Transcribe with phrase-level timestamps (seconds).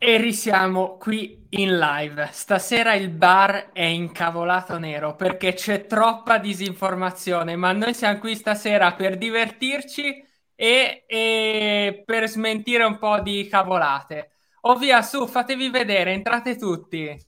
[0.00, 2.28] E risiamo qui in live.
[2.30, 8.92] Stasera il bar è incavolato nero perché c'è troppa disinformazione, ma noi siamo qui stasera
[8.94, 10.24] per divertirci
[10.54, 14.30] e, e per smentire un po' di cavolate.
[14.62, 17.26] O via, su, fatevi vedere, entrate tutti.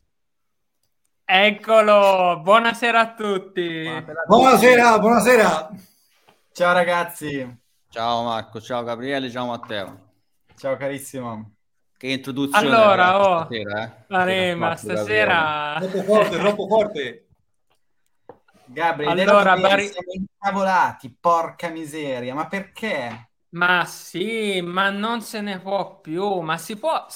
[1.25, 4.05] Eccolo, buonasera a tutti.
[4.27, 5.71] Buonasera, buonasera.
[6.53, 7.59] Ciao ragazzi.
[7.89, 10.13] Ciao Marco, ciao Gabriele, ciao Matteo.
[10.57, 11.55] Ciao carissimo.
[12.01, 14.05] Che introduzione allora, oh, stasera, eh?
[14.09, 17.27] Marema, stasera troppo forte, troppo forte.
[18.65, 19.89] Gabriele, allora, Bari...
[19.89, 23.33] siamo incavolati, porca miseria, ma perché?
[23.51, 27.07] Ma sì, ma non se ne può più, ma si può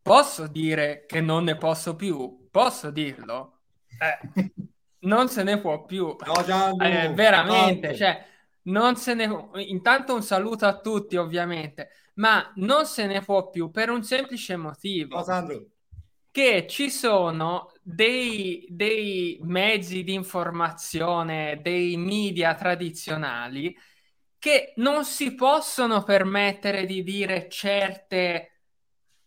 [0.00, 2.46] posso dire che non ne posso più?
[2.48, 3.62] Posso dirlo?
[3.98, 4.52] Eh,
[5.02, 6.14] non se ne può più.
[6.24, 8.24] No, Gianlu, eh, veramente, cioè
[8.66, 13.70] non se ne intanto un saluto a tutti, ovviamente ma non se ne può più
[13.70, 15.16] per un semplice motivo.
[15.16, 15.66] No, Sandro.
[16.30, 23.76] Che ci sono dei, dei mezzi di informazione, dei media tradizionali
[24.38, 28.62] che non si possono permettere di dire certe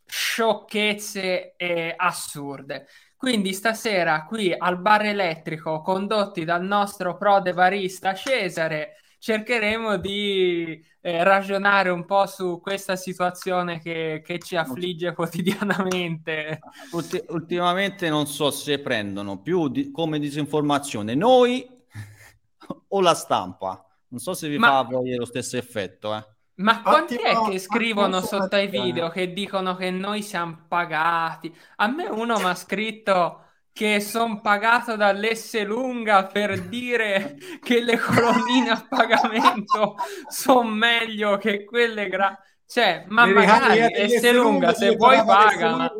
[0.05, 2.87] sciocchezze eh, assurde.
[3.15, 11.23] Quindi stasera qui al bar elettrico, condotti dal nostro prode barista Cesare, cercheremo di eh,
[11.23, 16.59] ragionare un po' su questa situazione che, che ci affligge quotidianamente.
[16.91, 21.67] Ulti- ultimamente non so se prendono più di- come disinformazione noi
[22.89, 23.83] o la stampa.
[24.09, 24.67] Non so se vi Ma...
[24.67, 26.15] fa poi lo stesso effetto.
[26.15, 26.23] Eh.
[26.57, 31.51] Ma quanti è che scrivono sotto ai video che dicono che noi siamo pagati?
[31.77, 33.44] A me uno mi ha scritto
[33.75, 39.97] che sono pagato dall'Esselunga per dire che le colonnine a pagamento
[40.29, 42.39] sono meglio che quelle gra...
[42.65, 45.91] Cioè, ma magari Esselunga se vuoi paga.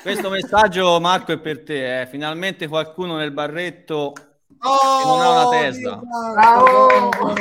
[0.00, 2.00] Questo messaggio, Marco, è per te.
[2.00, 2.06] Eh.
[2.06, 4.14] Finalmente qualcuno nel barretto
[4.60, 6.00] oh, non ha una testa.
[6.62, 7.34] Oh,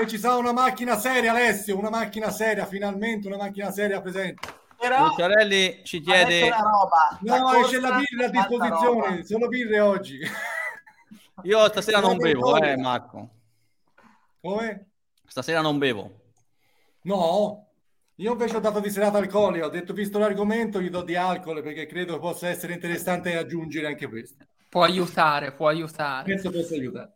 [0.00, 4.57] e ci sarà una macchina seria, Alessio, una macchina seria, finalmente una macchina seria presente.
[4.78, 9.24] Però Luciarelli ci chiede roba, no, c'è la birra a disposizione, roba.
[9.24, 10.20] sono birre oggi.
[11.42, 13.28] Io stasera non bevo, eh, Marco.
[14.40, 14.90] Come?
[15.26, 16.20] Stasera non bevo.
[17.02, 17.66] No,
[18.16, 21.60] io invece ho dato di serata alcolica, ho detto visto l'argomento gli do di alcol
[21.60, 24.44] perché credo possa essere interessante aggiungere anche questo.
[24.68, 26.24] Può aiutare, può aiutare.
[26.24, 27.14] Penso possa aiutare.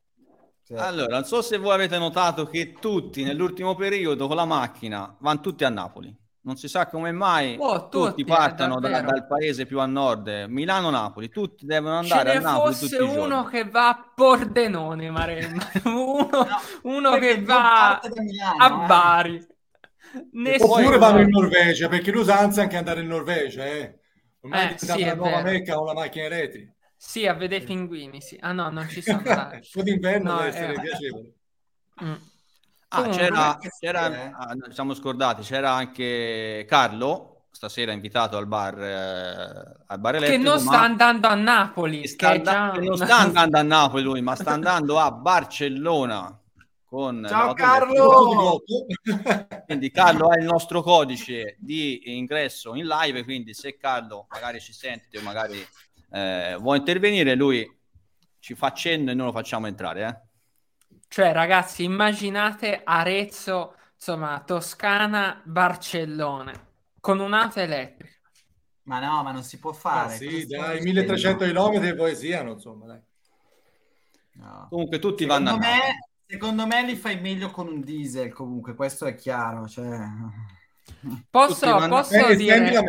[0.74, 5.40] Allora, non so se voi avete notato che tutti nell'ultimo periodo con la macchina vanno
[5.40, 9.64] tutti a Napoli non si sa come mai oh, tutti, tutti partano da, dal paese
[9.64, 12.74] più a nord, Milano-Napoli, tutti devono andare a Napoli.
[12.74, 16.46] Se fosse uno che va a Pordenone, Maremma, uno, no,
[16.82, 18.86] uno che va Milano, a eh.
[18.86, 19.46] Bari.
[20.32, 20.72] Nessuno.
[20.72, 23.98] Oppure vanno in Norvegia, perché l'usanza è anche andare in Norvegia, eh.
[24.40, 26.72] Ormai eh, è sì, una nuova mecca con la macchina elettrica.
[26.96, 28.36] Sì, a vedere i pinguini, sì.
[28.40, 29.22] Ah no, non ci sono.
[29.24, 31.32] Un po' d'inverno no, deve essere eh, piacevole.
[32.02, 32.14] Mm.
[32.94, 39.98] Ah, c'era, c'era ah, siamo scordati, c'era anche Carlo, stasera invitato al bar, eh, al
[39.98, 40.42] bar elettrico.
[40.42, 42.06] Che non sta andando a Napoli.
[42.06, 42.72] Sta and- già...
[42.72, 46.38] non sta andando a Napoli lui, ma sta andando a Barcellona.
[46.84, 48.62] Con Ciao Carlo!
[49.64, 54.74] quindi Carlo ha il nostro codice di ingresso in live, quindi se Carlo magari ci
[54.74, 55.66] sente o magari
[56.10, 57.66] eh, vuole intervenire, lui
[58.40, 60.06] ci fa cenno e noi lo facciamo entrare.
[60.06, 60.31] Eh?
[61.12, 66.54] Cioè, ragazzi, immaginate Arezzo, insomma, Toscana, Barcellona,
[67.00, 68.14] con un'auto elettrica.
[68.84, 70.14] Ma no, ma non si può fare.
[70.14, 73.00] Ah, sì, dai, 1300 km e poesiano, insomma, dai.
[74.36, 74.68] No.
[74.70, 75.94] Comunque tutti secondo vanno me, a...
[76.24, 79.68] Secondo me li fai meglio con un diesel, comunque, questo è chiaro.
[79.68, 79.98] Cioè...
[81.28, 82.82] Posso, posso eh, dire...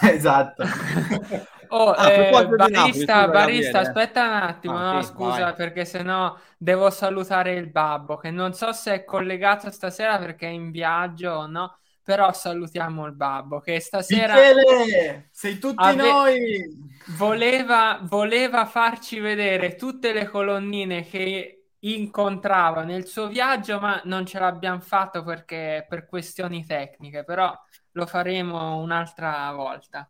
[0.10, 0.64] esatto.
[1.74, 5.54] Oh, ah, eh, barista, Napoli, barista aspetta un attimo, ah, no, sì, scusa, vai.
[5.54, 10.50] perché sennò devo salutare il babbo, che non so se è collegato stasera perché è
[10.50, 14.34] in viaggio o no, però salutiamo il babbo, che stasera...
[14.34, 16.02] Michele, sei tutti ave...
[16.02, 16.90] noi!
[17.16, 24.38] Voleva, voleva farci vedere tutte le colonnine che incontrava nel suo viaggio, ma non ce
[24.38, 27.50] l'abbiamo fatto perché per questioni tecniche, però
[27.92, 30.06] lo faremo un'altra volta.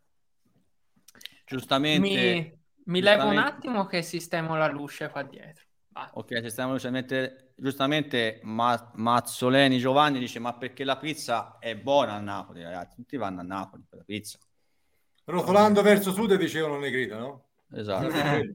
[1.53, 2.09] Giustamente.
[2.09, 2.15] Mi,
[2.85, 3.03] mi giustamente...
[3.03, 5.65] levo un attimo che sistemo la luce qua dietro.
[5.89, 6.11] Va.
[6.15, 6.91] Ok, sistemo la luce.
[6.91, 12.97] Mentre, giustamente Ma- Mazzoleni Giovanni dice: Ma perché la pizza è buona a Napoli, ragazzi?
[12.97, 14.39] Tutti vanno a Napoli per la pizza.
[15.25, 17.45] Rotolando verso sud dicevano Negrita, no?
[17.73, 18.09] Esatto.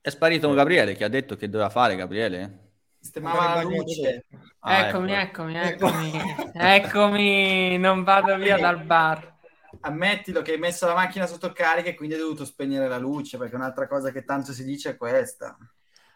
[0.00, 2.66] è sparito un Gabriele che ha detto che doveva fare Gabriele.
[3.00, 4.24] Sistemava la luce.
[4.60, 5.46] Ah, eccomi, ecco.
[5.46, 6.12] eccomi, eccomi,
[6.52, 9.37] eccomi, non vado via dal bar.
[9.80, 13.38] Ammettilo che hai messo la macchina sotto carica e quindi hai dovuto spegnere la luce,
[13.38, 15.56] perché un'altra cosa che tanto si dice è questa.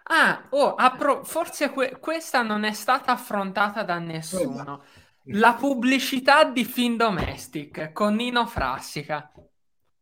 [0.04, 4.82] Ah, oh, appro- forse que- questa non è stata affrontata da nessuno.
[5.26, 9.30] La pubblicità di Fin Domestic con Nino Frassica.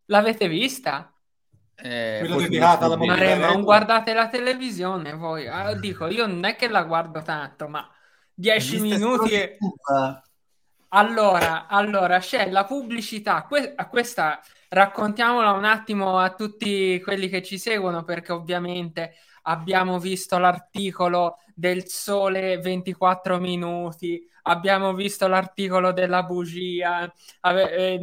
[0.07, 1.13] L'avete vista?
[1.75, 5.47] Eh, Quello dedicata alla ma non guardate la televisione voi.
[5.47, 7.87] Ah, dico, io non è che la guardo tanto, ma
[8.35, 9.59] 10 minuti e...
[10.93, 13.45] Allora, allora, c'è la pubblicità.
[13.45, 20.39] Que- questa raccontiamola un attimo a tutti quelli che ci seguono, perché ovviamente abbiamo visto
[20.39, 28.01] l'articolo del sole 24 minuti, abbiamo visto l'articolo della bugia, ave- eh,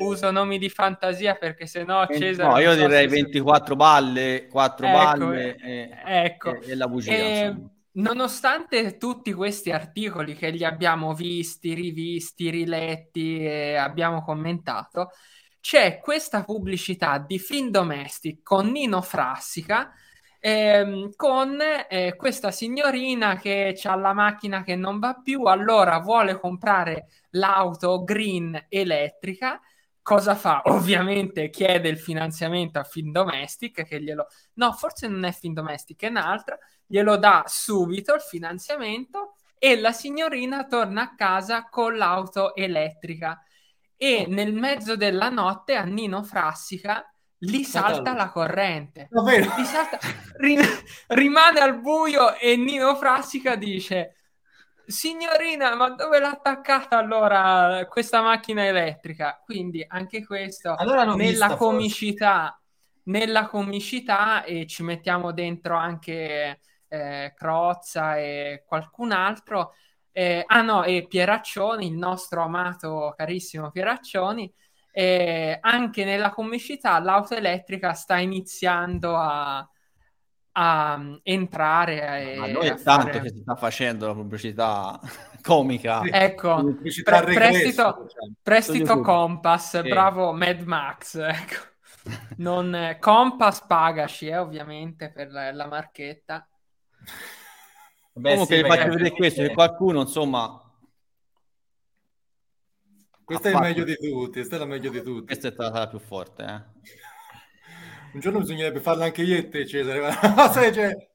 [0.00, 2.48] uso nomi di fantasia perché se no Cesare...
[2.48, 3.74] No, io so direi 24 se...
[3.76, 6.60] balle, 4 ecco, balle e, ecco.
[6.60, 7.12] e, e la bugia.
[7.12, 7.54] E,
[7.96, 15.10] nonostante tutti questi articoli che li abbiamo visti, rivisti, riletti e abbiamo commentato,
[15.60, 19.92] c'è questa pubblicità di Fin Domestic con Nino Frassica
[20.40, 21.58] ehm, con
[21.88, 28.04] eh, questa signorina che ha la macchina che non va più, allora vuole comprare l'auto
[28.04, 29.60] green elettrica.
[30.06, 30.62] Cosa fa?
[30.70, 34.28] Ovviamente chiede il finanziamento a Fin Domestic, che glielo...
[34.52, 36.56] No, forse non è Fin Domestic, è un'altra.
[36.86, 43.42] Glielo dà subito il finanziamento e la signorina torna a casa con l'auto elettrica.
[43.96, 47.04] E nel mezzo della notte a Nino Frassica
[47.40, 49.08] Lì salta la corrente.
[49.64, 49.98] Salta,
[50.36, 50.62] rim-
[51.08, 54.25] rimane al buio e Nino Frassica dice:
[54.86, 59.40] Signorina, ma dove l'ha attaccata allora questa macchina elettrica?
[59.44, 62.60] Quindi anche questo allora nella comicità,
[63.04, 69.74] nella comicità, e ci mettiamo dentro anche eh, Crozza e qualcun altro.
[70.12, 74.50] Eh, ah no, e Pieraccioni, il nostro amato carissimo Pieraccioni
[74.90, 79.68] e anche nella comicità l'auto elettrica sta iniziando a,
[80.58, 82.34] a entrare.
[82.34, 83.20] E Ma noi è tanto fare...
[83.20, 84.98] che si sta facendo la pubblicità
[85.42, 86.02] comica.
[86.02, 88.32] Ecco, pubblicità pre- prestito, diciamo.
[88.42, 89.88] prestito Compass, sì.
[89.88, 91.16] bravo Mad Max.
[91.36, 91.74] Ecco.
[92.36, 96.48] Non, Compass pagaci, eh, ovviamente, per la, la marchetta.
[98.12, 100.60] Beh, Comunque sì, vi faccio vedere questo, che qualcuno, insomma,
[103.24, 105.26] questa è il meglio di tutti, questa è la meglio di tutti.
[105.26, 106.62] Questa è stata la più forte, eh.
[108.16, 110.10] Un giorno bisognerebbe farla anche io e te, Cesare.
[110.72, 111.08] cioè...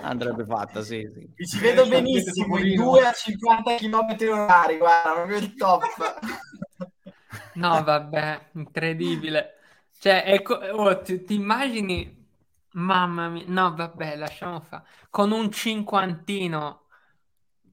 [0.00, 1.30] Andrebbe fatta, sì, sì.
[1.36, 5.82] Mi ci vedo benissimo, in 2 a 50 km orari, guarda, proprio il top.
[7.56, 9.50] no, vabbè, incredibile.
[9.98, 12.26] Cioè, ecco, oh, ti, ti immagini,
[12.72, 16.85] mamma mia, no, vabbè, lasciamo fare, con un cinquantino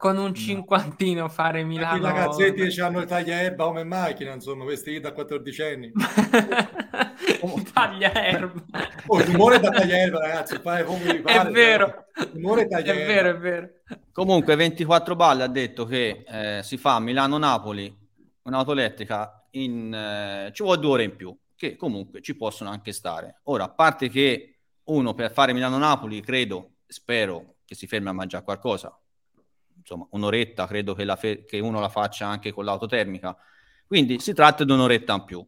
[0.03, 1.95] con un cinquantino fare Milano.
[1.95, 5.93] I ragazzetti hanno il tagliaerba come macchina, insomma, vestiti da 14 anni.
[7.71, 8.63] tagliaerba.
[9.05, 11.47] Oh, l'umore da tagliaerba, ragazzi, fare come pare.
[11.47, 12.05] È vero.
[12.33, 13.69] L'umore È vero, è vero.
[14.11, 17.97] Comunque 24 balle ha detto che eh, si fa Milano-Napoli
[18.41, 22.91] un'auto elettrica in eh, ci vuole due ore in più, che comunque ci possono anche
[22.91, 23.39] stare.
[23.43, 28.43] Ora, a parte che uno per fare Milano-Napoli, credo, spero che si fermi a mangiare
[28.43, 28.93] qualcosa,
[29.83, 33.37] insomma, un'oretta credo che, fe- che uno la faccia anche con l'auto termica.
[33.85, 35.45] Quindi si tratta di un'oretta in più.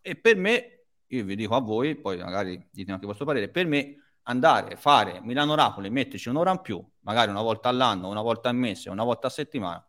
[0.00, 3.48] E per me, io vi dico a voi, poi magari dite anche il vostro parere,
[3.48, 8.22] per me andare a fare Milano-Napoli, metterci un'ora in più, magari una volta all'anno, una
[8.22, 9.86] volta al mese, una volta a settimana,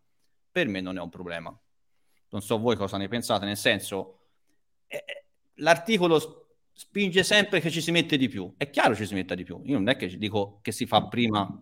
[0.52, 1.58] per me non è un problema.
[2.30, 4.20] Non so voi cosa ne pensate, nel senso,
[4.88, 5.26] eh, eh
[5.56, 6.42] l'articolo
[6.74, 8.54] spinge sempre che ci si mette di più.
[8.58, 9.62] È chiaro che ci si metta di più.
[9.66, 11.62] Io non è che dico che si fa prima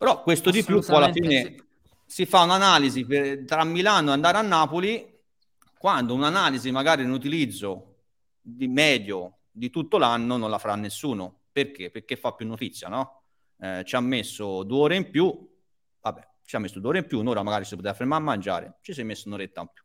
[0.00, 1.62] però questo di più poi alla fine sì.
[2.06, 5.06] si fa un'analisi per, tra Milano e andare a Napoli,
[5.76, 8.04] quando un'analisi magari un utilizzo
[8.40, 11.40] di medio di tutto l'anno non la farà nessuno.
[11.52, 11.90] Perché?
[11.90, 13.24] Perché fa più notizia, no?
[13.58, 15.46] Eh, ci ha messo due ore in più,
[16.00, 18.78] vabbè, ci ha messo due ore in più, un'ora magari si poteva fermare a mangiare,
[18.80, 19.84] ci si è messo un'oretta in più.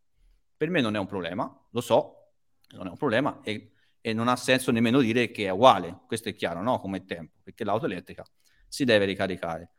[0.56, 2.30] Per me non è un problema, lo so,
[2.70, 6.30] non è un problema e, e non ha senso nemmeno dire che è uguale, questo
[6.30, 6.80] è chiaro, no?
[6.80, 8.24] Come tempo, perché l'auto elettrica
[8.66, 9.72] si deve ricaricare.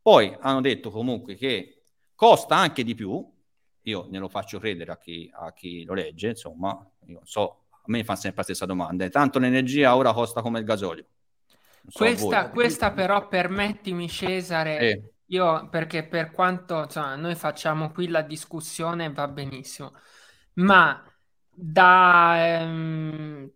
[0.00, 1.82] Poi hanno detto comunque che
[2.14, 3.24] costa anche di più,
[3.82, 8.04] io glielo faccio credere a chi, a chi lo legge, insomma, io so, a me
[8.04, 11.06] fa sempre la stessa domanda, tanto l'energia ora costa come il gasolio.
[11.86, 15.12] So questa, questa, però permettimi Cesare, eh.
[15.26, 19.94] io perché per quanto insomma, noi facciamo qui la discussione va benissimo,
[20.54, 21.02] ma
[21.48, 23.50] da ehm,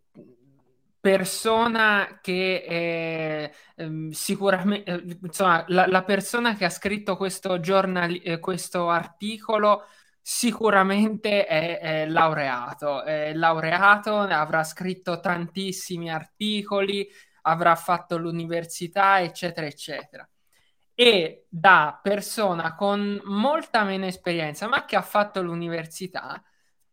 [1.02, 8.20] persona che è, ehm, sicuramente, eh, insomma, la, la, persona che ha scritto questo, giornali-
[8.22, 9.84] eh, questo articolo
[10.20, 17.08] sicuramente è, è laureato, è laureato, avrà scritto tantissimi articoli,
[17.42, 20.28] avrà fatto l'università, eccetera, eccetera.
[20.94, 26.40] E da persona con molta meno esperienza, ma che ha fatto l'università,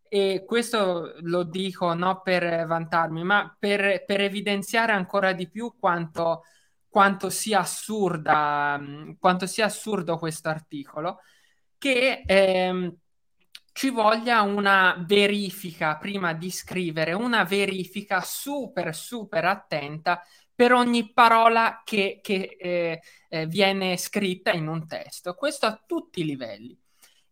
[0.10, 6.44] e questo lo dico non per vantarmi, ma per, per evidenziare ancora di più quanto,
[6.90, 8.80] quanto, sia assurda,
[9.20, 11.20] quanto sia assurdo questo articolo,
[11.78, 12.96] che ehm,
[13.74, 20.24] ci voglia una verifica prima di scrivere, una verifica super, super attenta
[20.54, 25.34] per ogni parola che, che eh, eh, viene scritta in un testo.
[25.34, 26.79] Questo a tutti i livelli.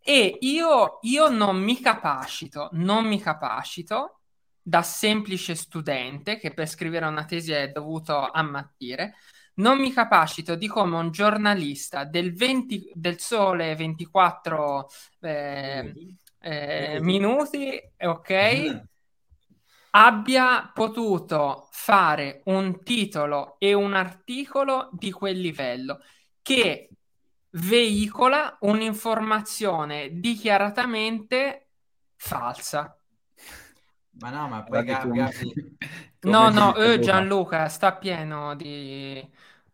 [0.09, 4.21] E io, io non mi capacito, non mi capacito
[4.61, 9.15] da semplice studente che per scrivere una tesi è dovuto ammattire,
[9.55, 15.93] non mi capacito di come un giornalista del, 20, del Sole 24 eh,
[16.39, 18.77] eh, minuti, ok, mm.
[19.91, 25.99] abbia potuto fare un titolo e un articolo di quel livello
[26.41, 26.91] che
[27.51, 31.69] veicola un'informazione dichiaratamente
[32.15, 32.97] falsa.
[34.19, 35.77] Ma no, ma poi Gabi, Gabi...
[36.21, 39.27] No, no, eh, Gianluca sta pieno di...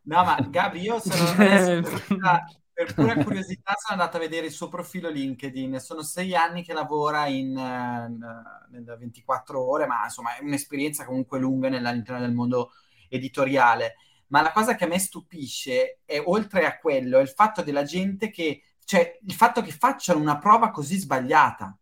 [0.04, 1.34] No, ma Gabi, io sono...
[2.74, 5.80] per pura curiosità sono andato a vedere il suo profilo LinkedIn.
[5.80, 11.40] Sono sei anni che lavora in, uh, in 24 ore, ma insomma è un'esperienza comunque
[11.40, 12.72] lunga all'interno del mondo
[13.10, 13.96] editoriale.
[14.28, 17.84] Ma la cosa che a me stupisce è, oltre a quello, è il fatto della
[17.84, 21.78] gente che, cioè, il fatto che facciano una prova così sbagliata.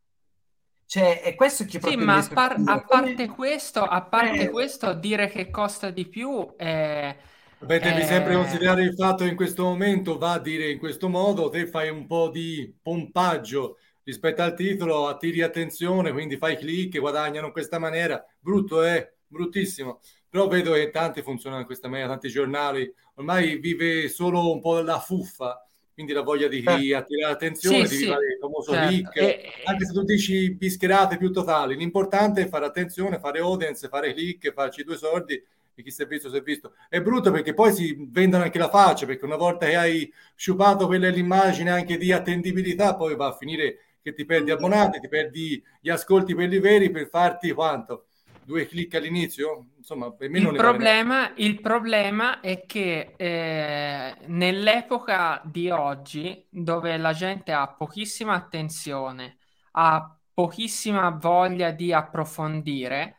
[0.86, 4.50] Cioè, è questo che Sì, ma a, par- a, parte questo, a parte eh...
[4.50, 7.16] questo, dire che costa di più è...
[7.60, 8.06] Beh, devi eh...
[8.06, 11.68] sempre considerare il fatto che in questo momento va a dire in questo modo, te
[11.68, 17.52] fai un po' di pompaggio rispetto al titolo, attiri attenzione, quindi fai click, guadagnano in
[17.54, 18.22] questa maniera.
[18.38, 19.14] Brutto, è eh?
[19.28, 24.62] bruttissimo però vedo che tanti funzionano in questa maniera, tanti giornali, ormai vive solo un
[24.62, 26.96] po' la fuffa, quindi la voglia di eh.
[26.96, 28.10] attirare attenzione, sì, di sì.
[28.10, 28.90] il famoso certo.
[28.90, 29.52] leak, e...
[29.66, 34.54] anche se tu dici bischerate più totali, l'importante è fare attenzione, fare audience, fare click,
[34.54, 36.76] farci due soldi e chi si è visto si è visto.
[36.88, 40.88] È brutto perché poi si vendono anche la faccia, perché una volta che hai sciupato
[40.88, 45.62] quella l'immagine anche di attendibilità, poi va a finire che ti perdi abbonati, ti perdi
[45.82, 48.06] gli ascolti quelli veri per farti quanto?
[48.44, 49.68] Due clic all'inizio?
[49.78, 56.98] Insomma, per me il non problema, il problema è che eh, nell'epoca di oggi, dove
[56.98, 59.38] la gente ha pochissima attenzione,
[59.72, 63.18] ha pochissima voglia di approfondire,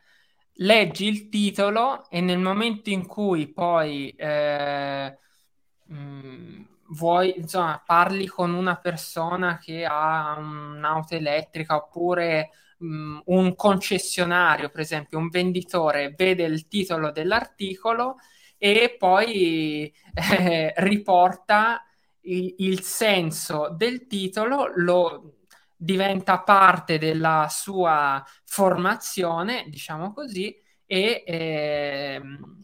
[0.56, 5.16] leggi il titolo e nel momento in cui poi eh,
[5.86, 12.50] mh, mm, vuoi, insomma, parli con una persona che ha un'auto elettrica oppure
[12.82, 18.16] um, un concessionario, per esempio un venditore, vede il titolo dell'articolo
[18.58, 21.84] e poi eh, riporta
[22.22, 25.38] il, il, senso del titolo, lo
[25.76, 32.20] diventa parte della sua formazione, diciamo così, e eh,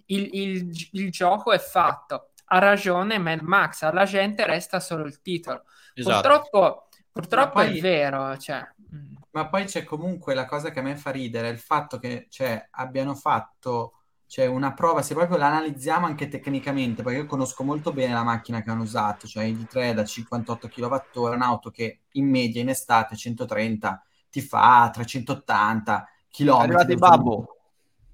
[0.06, 2.30] il, il, il, gioco è fatto.
[2.50, 5.64] Ha ragione Mad Max, alla gente resta solo il titolo.
[5.94, 6.28] Esatto.
[6.28, 7.78] Purtroppo, purtroppo poi...
[7.78, 9.16] è vero, cioè, mm.
[9.30, 12.68] Ma poi c'è comunque la cosa che a me fa ridere, il fatto che cioè,
[12.70, 13.92] abbiano fatto
[14.28, 18.22] cioè, una prova, se proprio la analizziamo anche tecnicamente, perché io conosco molto bene la
[18.22, 22.68] macchina che hanno usato, cioè il D3 da 58 kWh, un'auto che in media in
[22.68, 26.50] estate 130 ti fa 380 km.
[26.50, 27.56] Arrivati babbo.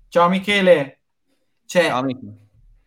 [0.09, 1.01] Ciao Michele.
[1.65, 2.37] Cioè, Ciao, Michele.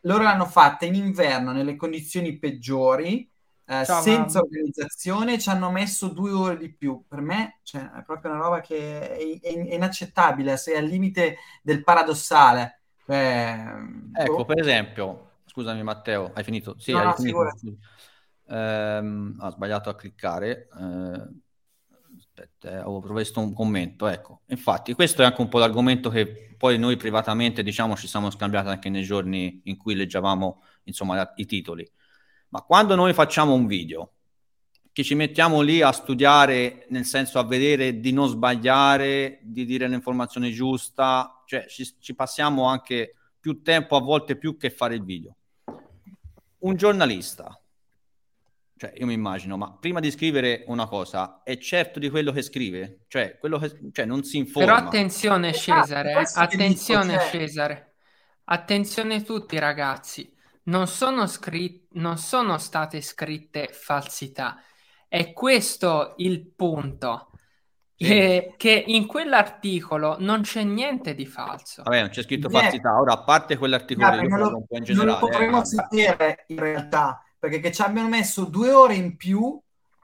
[0.02, 3.30] loro l'hanno fatta in inverno nelle condizioni peggiori,
[3.70, 4.40] eh, Ciao, senza mamma.
[4.40, 7.04] organizzazione ci hanno messo due ore di più.
[7.06, 11.38] Per me cioè, è proprio una roba che è, è, è inaccettabile, sei al limite
[11.62, 12.80] del paradossale.
[13.06, 13.66] Eh,
[14.14, 14.46] ecco, oh.
[14.46, 16.76] per esempio, scusami Matteo, hai finito?
[16.80, 17.78] Sì, no, hai no, finito.
[18.50, 20.70] Ehm, ho sbagliato a cliccare.
[20.80, 21.28] Eh,
[22.18, 24.08] aspetta, eh, ho visto un commento.
[24.08, 28.30] Ecco, infatti, questo è anche un po' l'argomento che poi noi privatamente, diciamo, ci siamo
[28.30, 31.86] scambiati anche nei giorni in cui leggevamo, insomma, i titoli
[32.50, 34.12] ma quando noi facciamo un video,
[34.92, 39.88] che ci mettiamo lì a studiare, nel senso a vedere di non sbagliare, di dire
[39.88, 45.04] l'informazione giusta, cioè ci, ci passiamo anche più tempo a volte più che fare il
[45.04, 45.36] video.
[46.60, 47.62] Un giornalista,
[48.75, 52.42] cioè io mi immagino, ma prima di scrivere una cosa è certo di quello che
[52.42, 54.74] scrive, cioè, quello che, cioè non si informa.
[54.74, 57.30] Però attenzione esatto, Cesare, attenzione dico, cioè...
[57.30, 57.94] Cesare,
[58.46, 60.34] attenzione tutti ragazzi,
[60.68, 64.62] non sono, scri- non sono state scritte falsità.
[65.08, 67.32] È questo il punto.
[68.00, 68.06] Sì.
[68.06, 71.82] Eh, che in quell'articolo non c'è niente di falso.
[71.82, 73.00] Vabbè, non c'è scritto falsità.
[73.00, 75.66] Ora, a parte quell'articolo, Vabbè, non, lo, un po' in generale, non lo potremmo eh,
[75.66, 79.60] sapere in realtà, perché che ci abbiano messo due ore in più,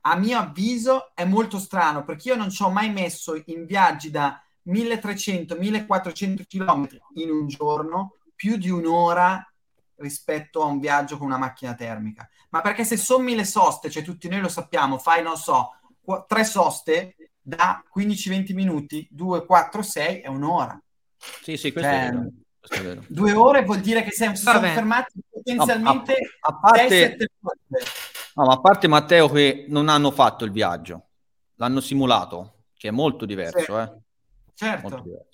[0.05, 4.10] a mio avviso, è molto strano, perché io non ci ho mai messo in viaggi
[4.10, 9.52] da 1300-1400 km in un giorno più di un'ora
[10.03, 12.29] rispetto a un viaggio con una macchina termica.
[12.50, 16.25] Ma perché se sommi le soste, cioè tutti noi lo sappiamo, fai, non so, qu-
[16.27, 20.79] tre soste da 15-20 minuti, 2, 4, 6 è un'ora.
[21.41, 22.29] Sì, sì, questo, cioè, è vero.
[22.60, 23.03] questo è vero.
[23.07, 27.17] Due ore vuol dire che siamo, fermati potenzialmente no, a, a parte,
[28.36, 31.07] no, ma a parte Matteo che non hanno fatto il viaggio,
[31.55, 33.72] l'hanno simulato, che è molto diverso, sì.
[33.72, 34.01] eh.
[34.53, 34.89] Certo.
[34.89, 35.32] Molto diverso.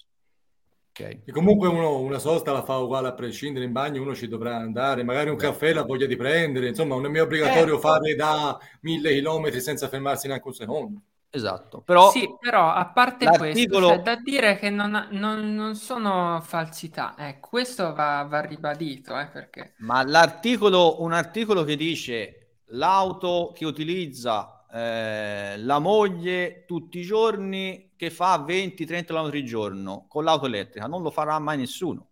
[0.99, 1.21] Okay.
[1.25, 4.57] E comunque uno una sosta la fa uguale a prescindere in bagno, uno ci dovrà
[4.57, 8.59] andare, magari un caffè la voglia di prendere, insomma non è obbligatorio eh, fare da
[8.81, 11.01] mille chilometri senza fermarsi neanche un secondo.
[11.31, 12.09] Esatto, però...
[12.09, 13.87] Sì, però a parte l'articolo...
[13.87, 19.17] questo, c'è da dire che non, non, non sono falsità, eh, questo va, va ribadito,
[19.17, 19.75] eh, perché...
[19.77, 27.88] Ma l'articolo, un articolo che dice l'auto che utilizza eh, la moglie tutti i giorni
[27.99, 32.11] che fa 20-30 km al giorno con l'auto elettrica, non lo farà mai nessuno.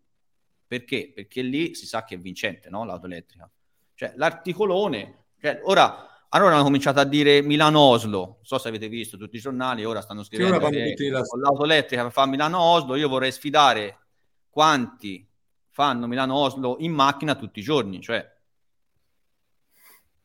[0.67, 1.13] Perché?
[1.15, 2.83] Perché lì si sa che è vincente, no?
[2.83, 3.49] L'auto elettrica.
[3.93, 5.27] Cioè, l'articolone...
[5.39, 9.39] Cioè, ora allora hanno cominciato a dire Milano-Oslo, non so se avete visto tutti i
[9.39, 11.21] giornali, ora stanno scrivendo che la...
[11.21, 14.07] con l'auto elettrica fare Milano-Oslo, io vorrei sfidare
[14.49, 15.25] quanti
[15.69, 18.29] fanno Milano-Oslo in macchina tutti i giorni, cioè...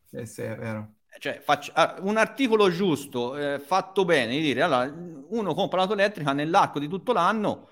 [0.07, 0.95] Sì, sì, è vero.
[1.23, 4.93] Cioè, faccio, ah, un articolo giusto, eh, fatto bene, di dire, allora,
[5.29, 7.69] uno compra l'auto elettrica nell'arco di tutto l'anno,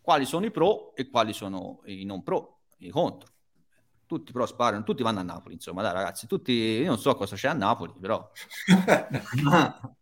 [0.00, 3.28] quali sono i pro e quali sono i non pro, i contro.
[4.06, 7.36] Tutti però sparano, tutti vanno a Napoli, insomma, dai ragazzi, tutti, io non so cosa
[7.36, 8.30] c'è a Napoli, però.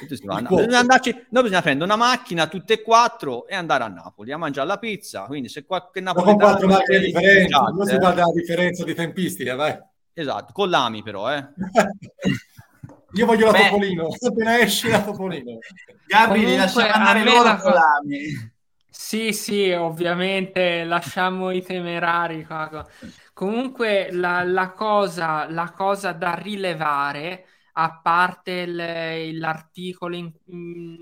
[0.00, 0.48] Tutti si vanno.
[0.48, 4.36] Bisogna andarci, noi bisogna prendere una macchina, tutte e quattro, e andare a Napoli a
[4.38, 6.36] mangiare la pizza, quindi se qualche napoletano...
[6.36, 9.78] Con quattro macchine differenti, non si guarda la differenza di tempistica, vai.
[10.18, 11.46] Esatto, con l'AMI però, eh.
[13.12, 15.58] Io voglio la Beh, Topolino, appena esci la Topolino.
[16.06, 18.52] Gabri, li lasciamo andare loro con l'AMI.
[18.90, 22.84] Sì, sì, ovviamente lasciamo i temerari qua.
[23.32, 30.32] Comunque la, la, cosa, la cosa da rilevare, a parte il, l'articolo in,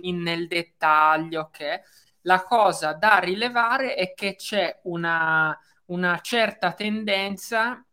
[0.03, 1.81] in, nel dettaglio, okay,
[2.23, 7.86] la cosa da rilevare è che c'è una, una certa tendenza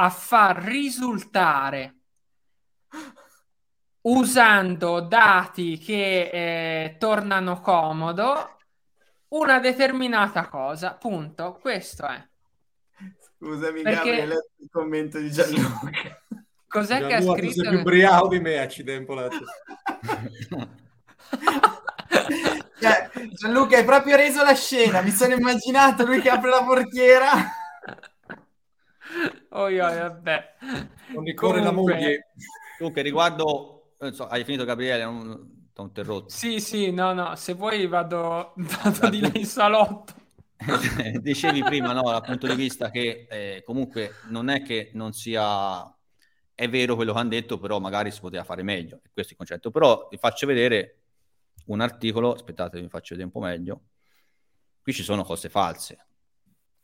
[0.00, 1.94] a far risultare
[4.02, 8.56] usando dati che eh, tornano comodo
[9.28, 11.58] una determinata cosa, punto.
[11.60, 12.24] Questo è.
[13.38, 13.96] Scusami, Perché...
[13.96, 15.90] Gabriele, il commento di Gianluca.
[16.68, 17.62] Cos'è Gianluca, che ha scritto?
[17.62, 19.12] Sei più briao di me, accidente.
[22.80, 25.00] cioè, Gianluca, hai proprio reso la scena.
[25.00, 27.32] Mi sono immaginato lui che apre la portiera.
[29.50, 30.56] Oh, io, vabbè.
[31.14, 32.32] Non mi corre la moglie.
[32.76, 33.92] Comunque, riguardo...
[34.12, 35.04] So, hai finito, Gabriele?
[35.04, 35.56] Non...
[35.72, 36.28] T'ho interrotto.
[36.28, 37.36] Sì, sì, no, no.
[37.36, 40.14] Se vuoi vado, vado di là in salotto.
[41.20, 45.88] dicevi prima, no, dal punto di vista che eh, comunque non è che non sia
[46.58, 49.36] è vero quello che hanno detto, però magari si poteva fare meglio, questo è il
[49.36, 49.70] concetto.
[49.70, 51.02] Però vi faccio vedere
[51.66, 53.82] un articolo, aspettate, vi faccio vedere un po' meglio.
[54.82, 56.06] Qui ci sono cose false.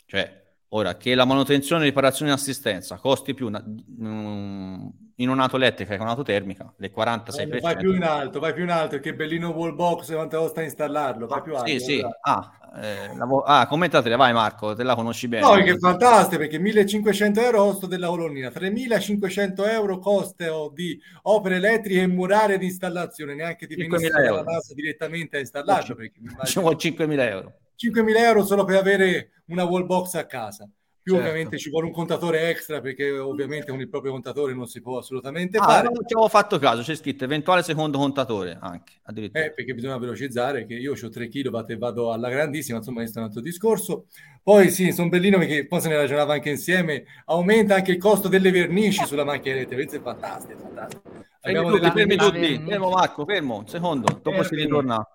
[0.06, 0.43] Cioè,
[0.74, 6.02] ora che la manutenzione, riparazione e assistenza costi più una, um, in un'auto elettrica che
[6.02, 7.56] un'auto termica, le 46%.
[7.56, 11.26] Eh, vai più in alto, vai più in alto, che bellino wallbox quanto costa installarlo,
[11.26, 11.68] vai più alto.
[11.68, 12.04] Sì, sì.
[12.22, 12.50] Ah,
[12.82, 15.46] eh, la vo- ah, commentatela, vai Marco, te la conosci bene.
[15.46, 21.56] No, che è fantastico perché 1500 euro costo della colonnina, 3500 euro costo di opere
[21.56, 25.94] elettriche e murarie di installazione, neanche di venire dalla NASA direttamente a installarlo.
[25.94, 27.52] Perché Ci vuole 5000 euro.
[27.76, 30.68] 5.000 euro solo per avere una wallbox a casa
[31.04, 31.28] più certo.
[31.28, 34.96] ovviamente ci vuole un contatore extra perché ovviamente con il proprio contatore non si può
[34.96, 35.82] assolutamente ah, fare.
[35.84, 39.44] Non ci avevo fatto caso, c'è scritto eventuale secondo contatore anche, addirittura.
[39.44, 43.18] Eh, perché bisogna velocizzare, che io ho 3 kW e vado alla grandissima, insomma questo
[43.18, 44.06] è un altro discorso.
[44.42, 48.28] Poi sì, sono bellino perché poi se ne ragionava anche insieme, aumenta anche il costo
[48.28, 51.02] delle vernici sulla macchina elettrica, questo è fantastico, fantastico.
[51.42, 54.46] Abbiamo tutti, fermi tutti, fermo Marco, fermo, un secondo, dopo fermi.
[54.46, 55.06] si ritorna.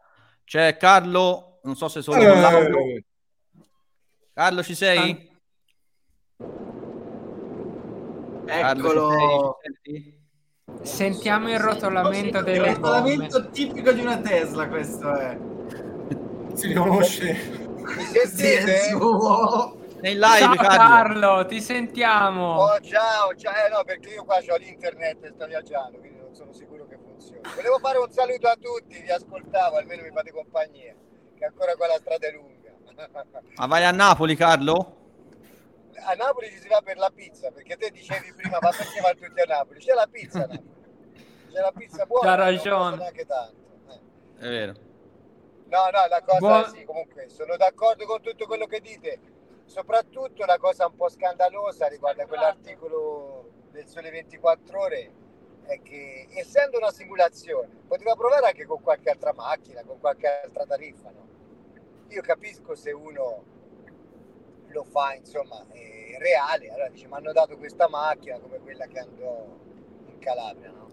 [0.44, 2.20] C'è Carlo, non so se sono...
[2.20, 3.04] Eh,
[4.34, 5.30] Carlo ci sei?
[8.46, 9.58] Eccolo.
[10.82, 15.38] Sentiamo il rotolamento delle Il rotolamento tipico di una Tesla, questo è.
[16.54, 17.36] Si riconosce.
[18.26, 18.94] Sei
[20.02, 20.78] in live, ciao Carlo.
[20.78, 22.56] Carlo, ti sentiamo.
[22.62, 23.54] Oh, ciao, ciao.
[23.54, 26.98] Eh, no, perché io qua ho l'internet e sto viaggiando, quindi non sono sicuro che
[26.98, 27.42] funzioni.
[27.54, 30.96] Volevo fare un saluto a tutti, vi ascoltavo, almeno mi fate compagnia,
[31.40, 32.70] che ancora qua la strada è lunga.
[33.56, 34.98] Ma vai a Napoli, Carlo?
[36.02, 39.20] A Napoli ci si va per la pizza, perché te dicevi prima, ma perché vanno
[39.20, 39.80] tutti a Napoli?
[39.80, 40.78] C'è la pizza a Napoli.
[41.52, 42.28] C'è la pizza buona.
[42.28, 42.96] C'ha ragione.
[42.96, 43.56] Neanche tanto.
[43.90, 44.46] Eh.
[44.46, 44.74] È vero.
[45.66, 46.70] No, no, la cosa Buon...
[46.70, 49.20] sì, comunque sono d'accordo con tutto quello che dite.
[49.66, 55.12] Soprattutto la cosa un po' scandalosa riguardo a quell'articolo del Sole 24 Ore
[55.64, 60.66] è che essendo una simulazione poteva provare anche con qualche altra macchina, con qualche altra
[60.66, 61.12] tariffa.
[61.12, 61.29] No?
[62.10, 63.44] Io capisco se uno
[64.68, 66.70] lo fa, insomma, è reale.
[66.70, 69.58] Allora dice, mi hanno dato questa macchina come quella che andò
[70.08, 70.88] in Calabria, no?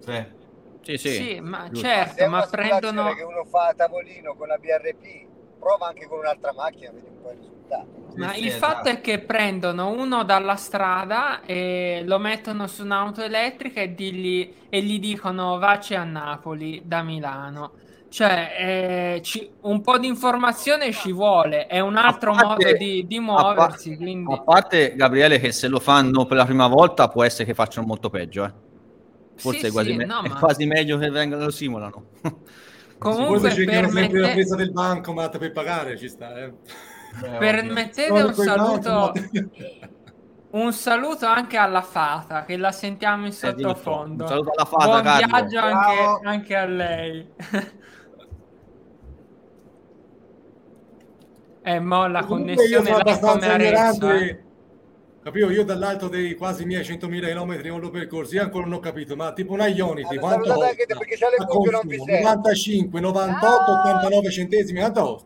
[0.00, 0.44] Sì.
[0.82, 1.10] Sì, sì.
[1.10, 1.84] sì ma Giusto.
[1.84, 3.12] certo, ma prendono...
[3.12, 5.26] che uno fa a tavolino con la BRP,
[5.58, 7.86] prova anche con un'altra macchina, vedi un po' il risultato.
[8.14, 8.88] Ma il fatto esatto.
[8.88, 14.80] è che prendono uno dalla strada e lo mettono su un'auto elettrica e, digli, e
[14.82, 17.72] gli dicono vaci a Napoli da Milano.
[18.16, 23.06] Cioè, eh, ci, un po' di informazione ci vuole, è un altro parte, modo di,
[23.06, 23.90] di muoversi.
[23.90, 24.32] A, par- quindi...
[24.32, 27.86] a parte, Gabriele, che se lo fanno per la prima volta può essere che facciano
[27.86, 28.44] molto peggio.
[28.44, 28.52] Eh.
[29.36, 30.38] Forse sì, è, quasi, sì, me- no, è ma...
[30.38, 32.04] quasi meglio che vengano lo simulano.
[32.96, 36.38] Comunque, cercano sempre la presa del banco, ma per pagare ci sta.
[36.38, 36.54] Eh.
[37.38, 39.12] Permettete un saluto.
[40.48, 44.22] Un saluto anche alla Fata che la sentiamo in eh, sottofondo.
[44.22, 44.84] Un saluto alla Fata.
[44.86, 45.26] Buon Carlo.
[45.26, 47.28] viaggio anche, anche, a lei.
[51.66, 54.10] eh, mo la connessione è come Arezzo.
[54.10, 54.38] Eh.
[55.20, 55.50] Capito?
[55.50, 59.16] Io dall'alto dei quasi miei 100.000 km non l'ho percorso, io ancora non ho capito,
[59.16, 60.74] ma tipo una Ionity, allora, quanto costa?
[60.86, 63.80] Perché c'è le cuffie non mi 95, 98, ah!
[63.80, 65.20] 89 centesimi, quanto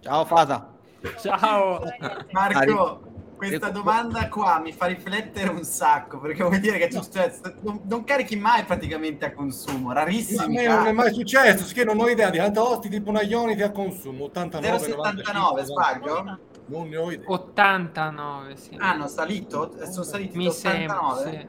[0.00, 0.72] Ciao Fata.
[1.20, 1.82] Ciao.
[2.30, 3.00] Marco,
[3.48, 7.80] questa domanda qua mi fa riflettere un sacco, perché vuol dire che tu cioè, non,
[7.84, 10.64] non, carichi mai praticamente a consumo, rarissimi.
[10.64, 13.62] No, non è mai successo, perché non ho idea di quanto costi tipo una Ionity
[13.62, 16.38] a consumo, 89, 0,79 sbaglio?
[16.66, 17.30] Non ne ho idea.
[17.30, 18.76] 89, sì.
[18.78, 19.74] Ah, hanno salito?
[19.90, 21.20] Sono saliti Mi 89?
[21.20, 21.48] Sembra,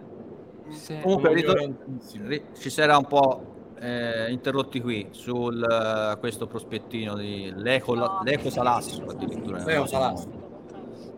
[0.69, 0.77] sì.
[0.77, 0.99] sì.
[1.01, 1.71] Comunque, ritor-
[2.57, 8.49] ci era un po' eh, interrotti qui su uh, questo prospettino di l'eco, no, l'eco
[8.49, 9.63] Salasso addirittura.
[9.63, 10.42] L'eco Salasso.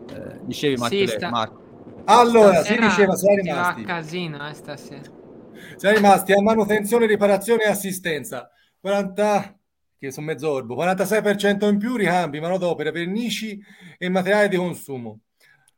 [0.08, 1.30] Eh, dicevi Matteo, sì, sta...
[1.30, 1.64] Marco.
[2.04, 3.80] Allora, si diceva, sei rimasti.
[3.82, 5.10] A casino, eh, stasera.
[5.76, 8.50] Sei rimasti a manutenzione, riparazione e assistenza.
[8.80, 9.58] 40
[9.98, 13.58] che sono mezz'orbo, 46% in più ricambi, manodopera, vernici
[13.98, 15.20] e materiale di consumo.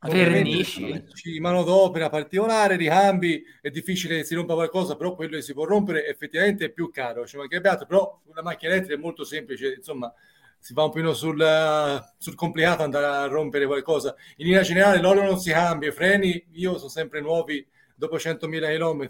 [0.00, 1.40] Vernici?
[1.40, 6.06] Manodopera particolare, ricambi, è difficile che si rompa qualcosa, però quello che si può rompere
[6.06, 7.26] effettivamente è più caro.
[7.26, 10.12] Ci mancherebbe altro, però una macchina elettrica è molto semplice, insomma,
[10.59, 14.14] si va un po' sul, sul, complicato andare a rompere qualcosa.
[14.37, 18.77] In linea generale l'olio non si cambia, i freni io sono sempre nuovi dopo 100.000
[18.77, 19.09] km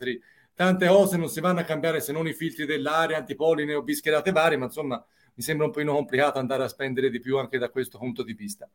[0.59, 4.33] tante cose non si vanno a cambiare se non i filtri dell'aria, antipoline o bischerate
[4.33, 5.05] varie, ma insomma
[5.38, 8.33] mi sembra un po' complicato andare a spendere di più anche da questo punto di
[8.33, 8.68] vista.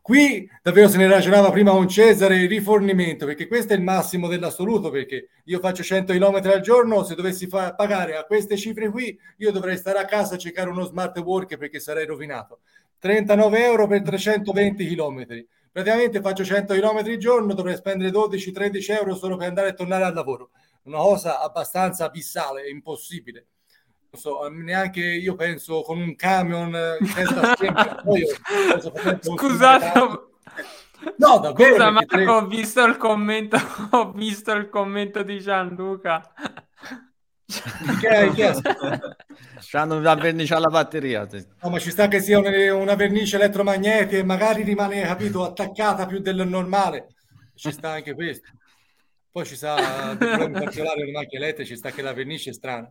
[0.00, 4.26] Qui davvero se ne ragionava prima con Cesare il rifornimento, perché questo è il massimo
[4.26, 8.88] dell'assoluto, perché io faccio 100 km al giorno, se dovessi fa- pagare a queste cifre
[8.88, 12.60] qui, io dovrei stare a casa a cercare uno smart work perché sarei rovinato.
[12.98, 15.26] 39 euro per 320 km.
[15.70, 20.04] Praticamente faccio 100 km al giorno, dovrei spendere 12-13 euro solo per andare e tornare
[20.04, 20.50] al lavoro
[20.84, 23.46] una cosa abbastanza abissale, impossibile.
[24.16, 29.18] So, neanche io penso con un camion in testa sempre.
[29.20, 29.92] Scusate,
[31.16, 31.74] no, davvero.
[31.74, 32.26] Scusa, Marco, tre...
[32.26, 33.56] ho visto il commento,
[33.92, 36.32] ho visto il commento di Gianluca.
[38.00, 38.54] Che, che
[39.60, 41.28] C'hanno una vernice alla batteria.
[41.62, 46.06] No, ma ci sta che sia una, una vernice elettromagnetica e magari rimane, capito, attaccata
[46.06, 47.08] più del normale.
[47.54, 48.50] Ci sta anche questo.
[49.30, 52.90] Poi ci sta problemi particolari le macchine elettriche, ci sta che la vernice è strana.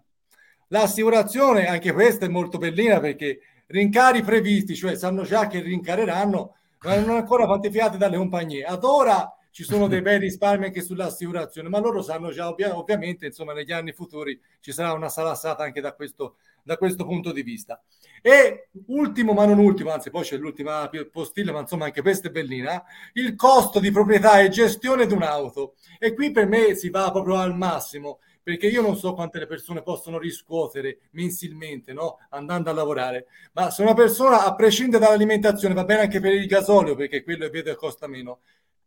[0.69, 6.99] L'assicurazione, anche questa è molto bellina perché rincari previsti, cioè sanno già che rincareranno, ma
[6.99, 8.63] non ancora quantificati dalle compagnie.
[8.63, 13.27] Ad ora ci sono dei bei risparmi anche sull'assicurazione, ma loro sanno già ovvia- ovviamente,
[13.27, 17.41] insomma, negli anni futuri ci sarà una salassata anche da questo, da questo punto di
[17.41, 17.81] vista.
[18.21, 22.31] E ultimo, ma non ultimo, anzi poi c'è l'ultima postilla, ma insomma anche questa è
[22.31, 25.75] bellina, il costo di proprietà e gestione di un'auto.
[25.99, 29.47] E qui per me si va proprio al massimo, perché io non so quante le
[29.47, 32.19] persone possono riscuotere mensilmente, no?
[32.29, 36.45] andando a lavorare, ma se una persona, a prescindere dall'alimentazione, va bene anche per il
[36.45, 38.41] gasolio, perché quello è vedo che costa meno,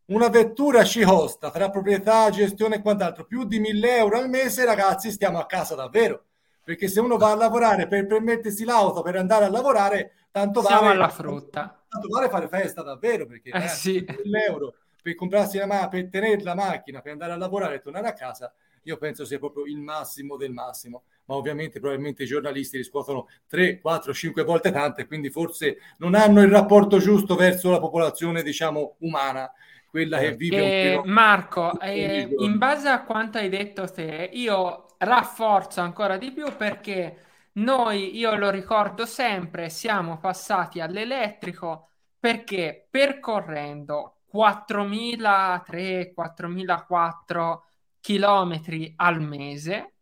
[0.06, 4.64] una vettura ci costa tra proprietà, gestione e quant'altro più di 1000 euro al mese,
[4.64, 6.22] ragazzi, stiamo a casa davvero
[6.62, 10.82] perché se uno va a lavorare per permettersi l'auto per andare a lavorare, tanto Siamo
[10.82, 11.82] vale, alla frutta.
[11.88, 14.04] Tanto vale fare festa davvero, perché eh, eh, sì.
[14.46, 18.08] euro per comprarsi la macchina, per tenere la macchina, per andare a lavorare e tornare
[18.08, 18.52] a casa,
[18.88, 21.04] io penso sia proprio il massimo del massimo.
[21.26, 26.40] Ma ovviamente probabilmente i giornalisti riscuotono 3, 4, 5 volte tante, quindi forse non hanno
[26.42, 29.50] il rapporto giusto verso la popolazione, diciamo, umana
[29.90, 35.80] quella che vive eh, Marco, eh, in base a quanto hai detto te, io rafforzo
[35.80, 46.12] ancora di più perché noi, io lo ricordo sempre, siamo passati all'elettrico perché percorrendo 4.003,
[46.14, 47.58] 4.004
[48.00, 49.94] chilometri al mese,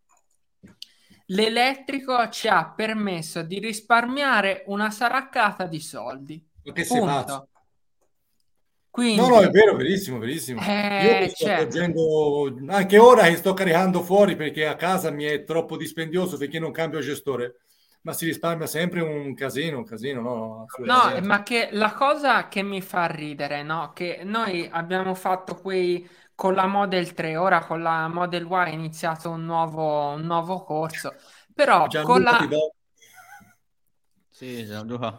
[1.27, 6.45] l'elettrico ci ha permesso di risparmiare una saraccata di soldi.
[6.63, 7.49] Che sei pazzo?
[8.97, 10.63] Quindi, no, no, è vero, verissimo, verissimo.
[10.63, 12.65] Eh, Io sto certo.
[12.69, 16.73] anche ora che sto caricando fuori perché a casa mi è troppo dispendioso perché non
[16.73, 17.57] cambio gestore,
[18.01, 20.65] ma si risparmia sempre un casino, un casino, no?
[20.79, 23.93] No, ma che la cosa che mi fa ridere, no?
[23.93, 28.73] Che noi abbiamo fatto quei con la Model 3, ora con la Model Y è
[28.73, 31.15] iniziato un nuovo, un nuovo corso,
[31.53, 32.39] però Gianluca con la...
[34.29, 35.19] Sì, Gianluca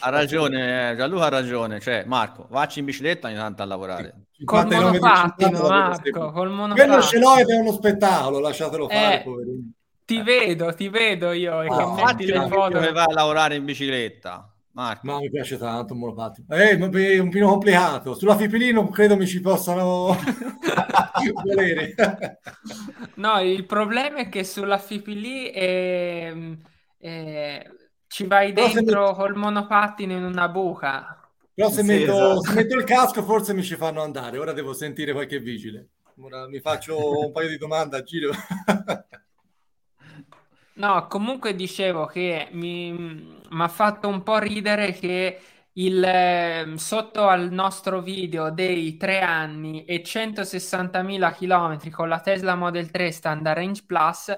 [0.00, 4.28] ha ragione, Gianluca ha ragione, cioè Marco, vacci in bicicletta ogni tanto a lavorare.
[4.44, 6.86] Col monopattino, Marco, col monopattino.
[6.86, 9.70] Quello ce l'ho ed è uno spettacolo, lasciatelo fare, eh, poverino.
[10.06, 11.60] Ti vedo, ti vedo io.
[11.60, 14.55] E no, che le foto che vai a lavorare in bicicletta.
[14.76, 15.06] Marco.
[15.06, 16.54] No, mi piace tanto un monopattino.
[16.54, 18.12] Eh, è un pino complicato.
[18.12, 20.14] Sulla Fipili non credo mi ci possano
[21.42, 21.94] volere.
[23.14, 26.30] no, il problema è che sulla Fipili è
[26.98, 27.70] eh,
[28.06, 29.14] ci vai Però dentro met...
[29.14, 31.26] col monopattino in una buca.
[31.54, 32.40] Però se, sì, metto, esatto.
[32.42, 35.88] se, metto, il casco forse mi ci fanno andare, ora devo sentire qualche vigile.
[36.20, 38.30] Ora mi faccio un paio di domande a giro.
[40.76, 45.40] No, comunque dicevo che mi ha fatto un po' ridere che
[45.72, 52.54] il, ehm, sotto al nostro video dei tre anni e 160.000 km con la Tesla
[52.54, 54.34] Model 3 Standard Range Plus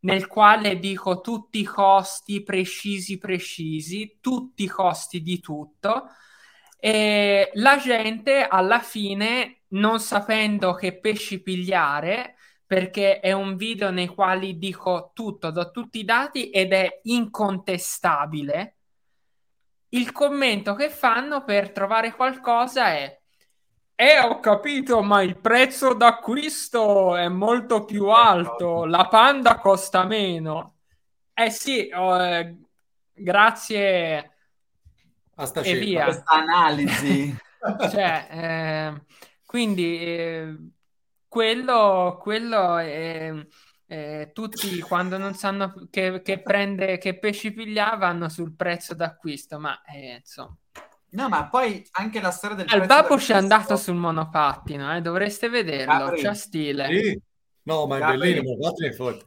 [0.00, 6.06] nel quale dico tutti i costi precisi, precisi, tutti i costi di tutto.
[6.78, 12.36] E la gente alla fine, non sapendo che pesci pigliare,
[12.70, 18.76] perché è un video nei quali dico tutto, do tutti i dati ed è incontestabile.
[19.88, 23.20] Il commento che fanno per trovare qualcosa è
[23.96, 28.84] eh, ho capito, ma il prezzo d'acquisto è molto più alto.
[28.84, 30.76] La Panda costa meno.
[31.34, 32.56] Eh sì, oh, eh,
[33.12, 34.32] grazie
[35.34, 36.04] a sta e via.
[36.04, 37.36] questa analisi.
[37.90, 39.02] cioè, eh,
[39.44, 40.56] quindi eh,
[41.30, 43.32] quello, quello è,
[43.86, 49.60] eh, tutti quando non sanno che, che, prende, che pesci piglia vanno sul prezzo d'acquisto,
[49.60, 50.56] ma eh, insomma.
[51.10, 55.00] No, ma poi anche la storia del Al Babush è andato sul monopattino, eh?
[55.00, 56.20] dovreste vederlo, Gabri.
[56.20, 56.86] c'ha stile.
[56.88, 57.20] Sì.
[57.62, 59.26] No, ma è bellino, il monopattino è forte.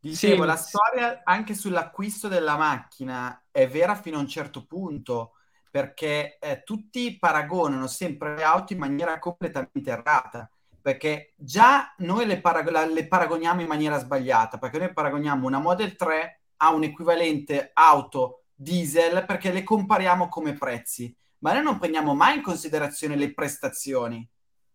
[0.00, 0.48] Dicevo, sì.
[0.48, 5.34] la storia anche sull'acquisto della macchina è vera fino a un certo punto,
[5.70, 10.50] perché eh, tutti paragonano sempre le auto in maniera completamente errata,
[10.80, 15.96] perché già noi le, parag- le paragoniamo in maniera sbagliata, perché noi paragoniamo una Model
[15.96, 22.14] 3 a un equivalente auto diesel perché le compariamo come prezzi, ma noi non prendiamo
[22.14, 24.28] mai in considerazione le prestazioni,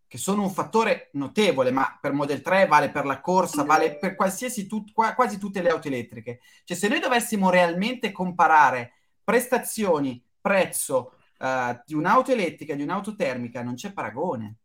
[0.08, 4.16] che sono un fattore notevole, ma per Model 3 vale per la corsa, vale per
[4.16, 6.40] qualsiasi tut- quasi tutte le auto elettriche.
[6.64, 13.64] Cioè, se noi dovessimo realmente comparare prestazioni, prezzo uh, di un'auto elettrica di un'auto termica,
[13.64, 14.58] non c'è paragone.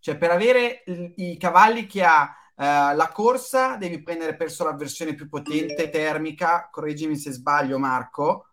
[0.00, 4.74] Cioè, per avere i, i cavalli che ha Uh, la corsa devi prendere penso la
[4.74, 8.48] versione più potente termica, correggimi se sbaglio Marco,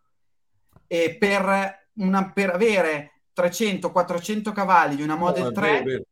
[0.88, 6.04] e per, una, per avere 300-400 cavalli di una Model no, 3 vero, vero.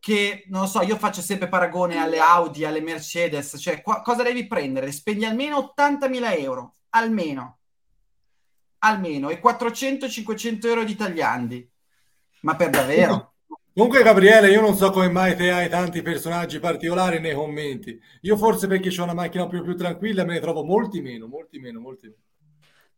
[0.00, 4.46] che non so, io faccio sempre paragone alle Audi, alle Mercedes, cioè qua, cosa devi
[4.46, 4.90] prendere?
[4.90, 7.57] Spendi almeno 80.000 euro, almeno,
[8.80, 11.70] almeno, e 400-500 euro di tagliandi,
[12.40, 13.32] ma per davvero.
[13.78, 18.00] Comunque, Gabriele, io non so come mai te hai tanti personaggi particolari nei commenti.
[18.22, 21.58] Io forse perché ho una macchina più, più tranquilla me ne trovo molti meno, molti
[21.60, 22.22] meno, molti meno.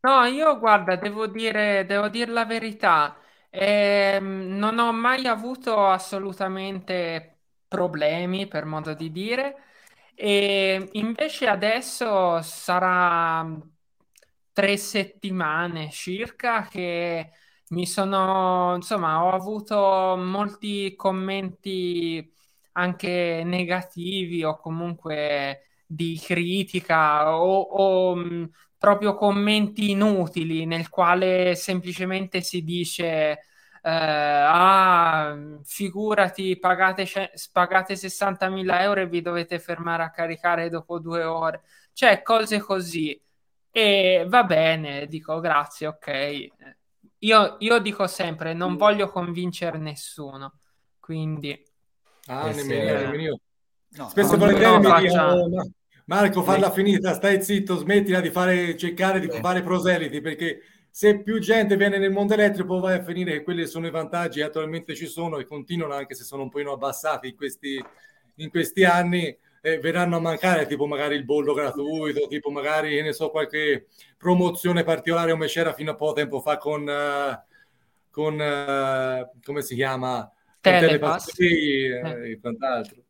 [0.03, 3.19] No, io guarda, devo dire, devo dire la verità,
[3.51, 9.57] ehm, non ho mai avuto assolutamente problemi, per modo di dire,
[10.15, 13.47] e invece adesso sarà
[14.53, 17.31] tre settimane circa che
[17.69, 22.33] mi sono, insomma, ho avuto molti commenti
[22.73, 32.41] anche negativi o comunque di critica o, o mh, proprio commenti inutili nel quale semplicemente
[32.43, 33.39] si dice
[33.83, 37.07] eh, ah, figurati, pagate,
[37.53, 41.63] pagate 60.000 euro e vi dovete fermare a caricare dopo due ore.
[41.93, 43.21] Cioè, cose così.
[43.71, 46.47] E va bene, dico grazie, ok.
[47.19, 50.61] Io, io dico sempre, non voglio convincere nessuno,
[50.99, 51.63] quindi...
[52.27, 53.41] Ah, eh, nemmeno io, nemmeno io.
[53.91, 55.73] No, Spesso no, volentieri no, mi dicono,
[56.07, 61.39] Marco, falla finita, stai zitto, smettila di fare, cercare di fare proseliti, perché se più
[61.39, 64.97] gente viene nel mondo elettrico vai a finire che quelli sono i vantaggi che attualmente
[64.97, 67.83] ci sono e continuano anche se sono un po' abbassati in questi,
[68.37, 73.13] in questi anni eh, verranno a mancare tipo magari il bollo gratuito tipo magari ne
[73.13, 77.39] so qualche promozione particolare come c'era fino a poco tempo fa con, uh,
[78.11, 80.31] con uh, come si chiama?
[80.61, 81.39] Telepass.
[81.39, 82.39] E eh.
[82.41, 83.03] quant'altro.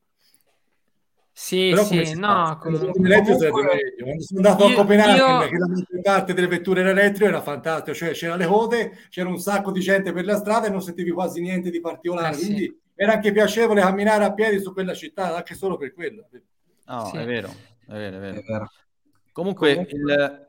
[1.32, 2.92] Sì, Però sì, no, comunque...
[2.92, 3.94] comunque...
[3.98, 5.48] Quando sono andato io, a Copenaghen, io...
[5.48, 9.28] che la maggior parte delle vetture era elettriche, era fantastico, cioè c'era le code, c'era
[9.30, 12.38] un sacco di gente per la strada e non sentivi quasi niente di particolare, eh,
[12.38, 12.79] quindi sì.
[13.00, 16.28] Era anche piacevole camminare a piedi su quella città, anche solo per quello.
[16.84, 17.16] No, sì.
[17.16, 17.48] è, vero,
[17.86, 18.70] è vero, è vero, è vero.
[19.32, 19.96] Comunque, comunque...
[19.96, 20.48] Il,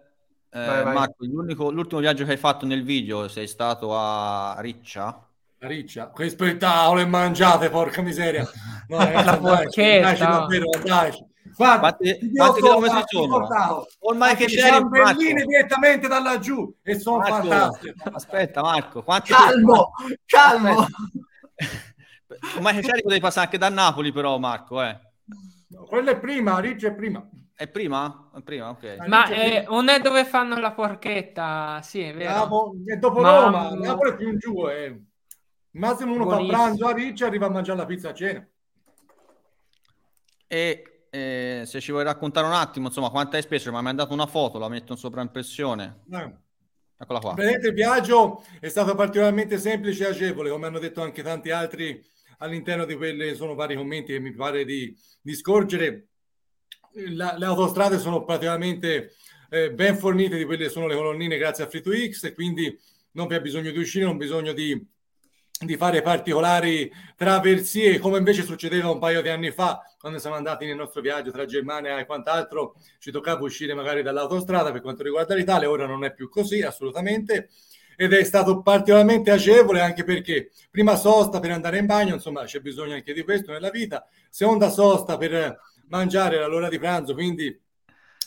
[0.51, 0.93] eh, vai, vai.
[0.93, 5.25] Marco, l'ultimo viaggio che hai fatto nel video sei stato a Riccia?
[5.59, 8.45] Riccia, che spettacolo e mangiate, porca miseria.
[8.89, 10.13] No, la porchetta.
[10.13, 11.29] Davvero, dai.
[11.55, 13.47] Guarda, quanti, quanti chilometri sono?
[13.99, 17.93] Ormai che c'è berline direttamente da laggiù e sono Marco, fantastiche.
[18.11, 19.91] Aspetta, Marco, quanti calmo,
[20.25, 20.85] calmo.
[22.39, 24.99] Che c'è devi passare anche da Napoli, però, Marco, eh.
[25.67, 27.27] No, quello è prima, Riccia è prima.
[27.53, 28.29] È prima?
[28.35, 29.05] È prima, ok.
[29.07, 32.33] Ma è, non è dove fanno la porchetta, sì, è vero.
[32.33, 33.39] Napo, è dopo Ma...
[33.39, 34.99] Roma, Napoli è più in giù, eh.
[35.71, 36.57] Massimo uno Buonissimo.
[36.57, 38.45] fa pranzo a Ricci e arriva a mangiare la pizza a cena.
[40.47, 43.69] E eh, se ci vuoi raccontare un attimo, insomma, quanto hai speso?
[43.69, 46.03] Mi hai mandato una foto, la metto in sovraimpressione.
[46.11, 46.35] Eh.
[46.97, 47.33] Eccola qua.
[47.33, 52.03] Vedete, il viaggio è stato particolarmente semplice e agevole, come hanno detto anche tanti altri
[52.41, 56.07] all'interno di quelli sono vari commenti che mi pare di, di scorgere.
[57.13, 59.13] La, le autostrade sono praticamente
[59.49, 62.77] eh, ben fornite di quelle che sono le colonnine grazie a Free2X e quindi
[63.11, 64.89] non vi ha bisogno di uscire, non bisogno di
[65.65, 70.65] di fare particolari traversie come invece succedeva un paio di anni fa quando siamo andati
[70.65, 75.35] nel nostro viaggio tra Germania e quant'altro ci toccava uscire magari dall'autostrada per quanto riguarda
[75.35, 77.49] l'Italia ora non è più così assolutamente
[77.95, 82.59] ed è stato particolarmente agevole anche perché prima sosta per andare in bagno insomma c'è
[82.59, 87.59] bisogno anche di questo nella vita seconda sosta per mangiare l'ora di pranzo quindi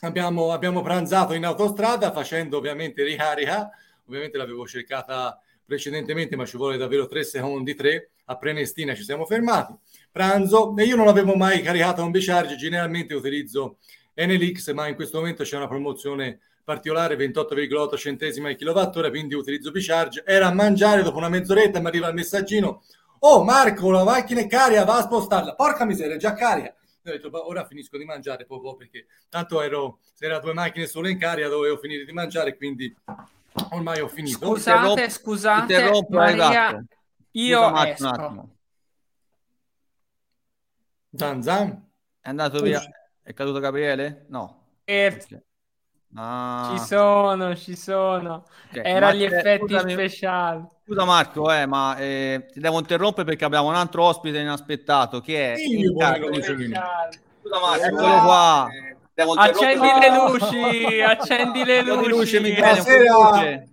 [0.00, 3.70] abbiamo, abbiamo pranzato in autostrada facendo ovviamente ricarica
[4.06, 8.10] ovviamente l'avevo cercata precedentemente, ma ci vuole davvero tre secondi, tre.
[8.26, 9.74] A Prenestina ci siamo fermati.
[10.10, 13.78] Pranzo, e io non avevo mai caricato un bicharge, generalmente utilizzo
[14.14, 19.70] NLX, ma in questo momento c'è una promozione particolare, 28,8 centesimi al kilowattora, quindi utilizzo
[19.70, 20.24] bicharge.
[20.24, 22.82] Era a mangiare, dopo una mezz'oretta mi arriva il messaggino,
[23.20, 25.54] oh Marco, la macchina è carica, va a spostarla.
[25.54, 26.74] Porca miseria, è già carica.
[27.06, 31.08] Ho detto, ora finisco di mangiare poco perché tanto ero, se erano due macchine solo
[31.08, 32.94] in carica dovevo finire di mangiare, quindi
[33.70, 34.46] Ormai ho finito.
[34.46, 36.84] Scusate, scusate, Maria,
[37.32, 38.04] io Scusa, esco.
[38.04, 38.56] Un attimo.
[41.16, 41.88] Zan Zan.
[42.20, 42.82] È andato via.
[43.22, 44.24] È caduto Gabriele?
[44.28, 44.62] No.
[44.82, 45.42] Okay.
[46.16, 46.74] Ah.
[46.76, 48.44] Ci sono, ci sono.
[48.70, 48.84] Okay.
[48.84, 50.64] Era gli effetti scusami, speciali.
[50.84, 55.54] Scusa Marco, eh, ma eh, ti devo interrompere perché abbiamo un altro ospite inaspettato che
[55.54, 55.58] è...
[55.58, 58.68] Io Scusa Marco, eccolo qua.
[58.70, 58.96] Eh,
[59.36, 62.08] accendi le luci, accendi le luci.
[62.08, 63.68] luce, Michele, luce.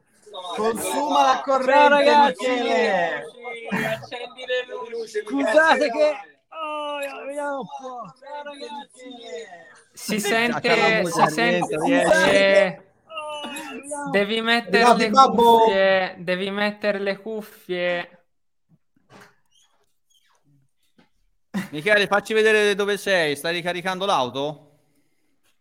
[0.56, 2.45] Consuma la corrente, Ciao, ragazzi.
[2.45, 5.23] Accendi le luci.
[5.25, 6.13] Scusate che
[6.49, 8.13] oh, vediamo un po'.
[8.19, 8.43] Ciao,
[9.93, 12.86] si sente, si sente.
[14.12, 18.25] Devi mettere le cuffie, devi mettere le cuffie.
[21.71, 23.36] Michele, facci vedere dove sei.
[23.36, 24.67] Stai ricaricando l'auto?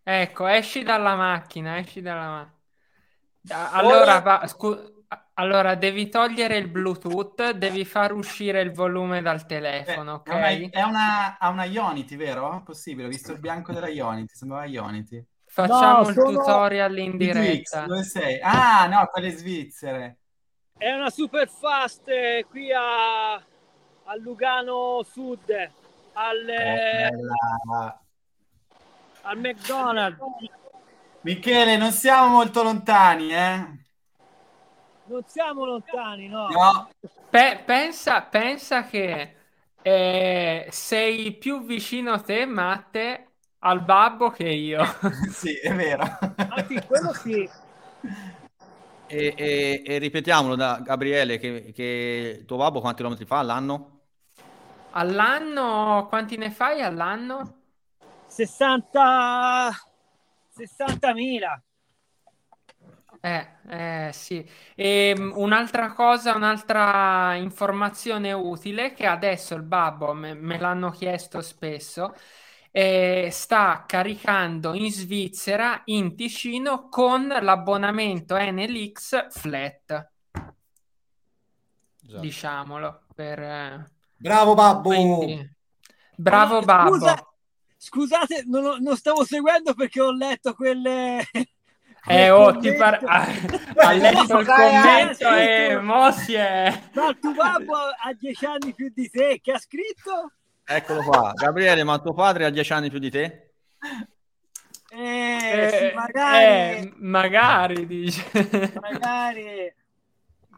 [0.02, 3.70] Ecco, esci dalla macchina, esci dalla macchina.
[3.72, 4.99] Allora, va, scu-
[5.40, 10.68] allora, devi togliere il Bluetooth, devi far uscire il volume dal telefono, ok?
[10.68, 12.62] È una, è una Ionity, vero?
[12.62, 15.24] Possibile, ho visto il bianco della Ionity, sembrava Ionity.
[15.46, 17.86] Facciamo no, il tutorial in diretta.
[17.86, 18.38] Dove sei?
[18.42, 20.18] Ah, no, quelle svizzere.
[20.76, 25.50] È una super fast eh, qui a, a Lugano Sud,
[26.12, 27.10] al, eh,
[29.22, 30.18] al McDonald's.
[31.22, 33.78] Michele, non siamo molto lontani, eh?
[35.10, 36.46] Non siamo lontani, no.
[36.46, 36.88] no.
[37.28, 39.34] Pe- pensa, pensa che
[39.82, 44.84] eh, sei più vicino a te, Matte, al babbo che io.
[45.28, 46.04] sì, è vero.
[46.04, 47.48] Ah, sì, quello sì.
[49.08, 54.02] E, e, e, ripetiamolo da Gabriele che, che tuo babbo quanti chilometri fa all'anno?
[54.92, 57.62] All'anno quanti ne fai all'anno?
[58.28, 59.72] 60
[60.50, 61.62] 60.000
[63.20, 64.38] eh, eh, sì.
[64.74, 71.42] E ehm, un'altra cosa, un'altra informazione utile che adesso il babbo me, me l'hanno chiesto
[71.42, 72.14] spesso,
[72.70, 80.10] eh, sta caricando in Svizzera, in Ticino, con l'abbonamento NLX flat.
[82.02, 82.20] Esatto.
[82.20, 83.02] Diciamolo.
[83.14, 84.88] Per, eh, Bravo babbo!
[84.88, 85.50] Quindi,
[86.16, 86.94] bravo ah, babbo!
[86.94, 87.26] Scusa,
[87.76, 91.22] scusate, non, non stavo seguendo perché ho letto quelle...
[92.06, 92.98] Eh, oh, ti par...
[93.04, 96.88] ha letto il commento e Mossi è...
[96.94, 100.32] Ma tuo babbo ha dieci anni più di te, che ha scritto?
[100.64, 101.32] Eccolo qua.
[101.34, 103.52] Gabriele, ma tuo padre ha dieci anni più di te?
[104.90, 106.44] Eh, eh, sì, magari...
[106.44, 108.30] Eh, magari, dice.
[108.80, 109.74] Magari...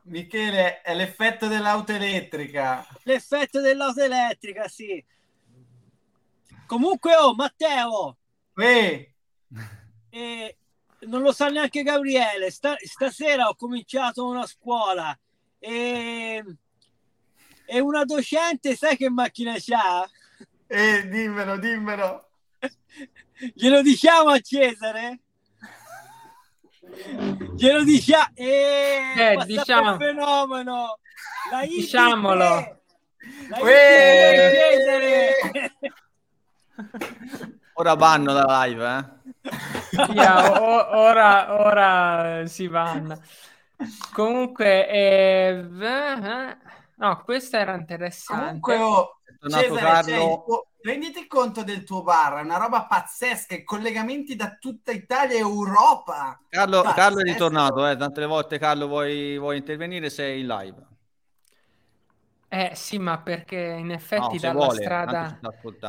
[0.05, 2.87] Michele, è l'effetto dell'auto elettrica.
[3.03, 5.05] L'effetto dell'auto elettrica, sì.
[6.67, 8.17] Comunque, oh, Matteo.
[8.57, 9.13] Eh.
[10.11, 10.57] Eh,
[11.07, 12.51] non lo sa neanche Gabriele.
[12.51, 15.19] Sta, stasera ho cominciato una scuola
[15.59, 16.45] e,
[17.65, 20.09] e una docente, sai che macchina c'ha?
[20.67, 22.29] Eh, dimmelo, dimmelo.
[23.55, 25.21] Glielo diciamo a Cesare?
[27.57, 28.31] Glielo diciamo.
[28.35, 29.97] Eh, eh diciamo.
[29.99, 30.99] fenomeno.
[31.51, 32.83] La Diciamolo.
[33.49, 35.35] La Cesare.
[37.75, 39.22] Ora vanno da live, eh?
[40.13, 43.21] Yeah, o- ora, ora si vanno.
[44.13, 45.67] Comunque, eh,
[46.97, 48.43] no, questo era interessante.
[48.61, 49.17] Comunque, oh,
[49.49, 54.93] Cesare, cioè, tuo, renditi conto del tuo bar, è una roba pazzesca, collegamenti da tutta
[54.93, 56.39] Italia e Europa.
[56.49, 60.92] Carlo, Carlo è ritornato, eh, tante volte Carlo vuoi, vuoi intervenire, sei in live.
[62.55, 65.41] Eh sì, ma perché in effetti no, dalla vuole, strada...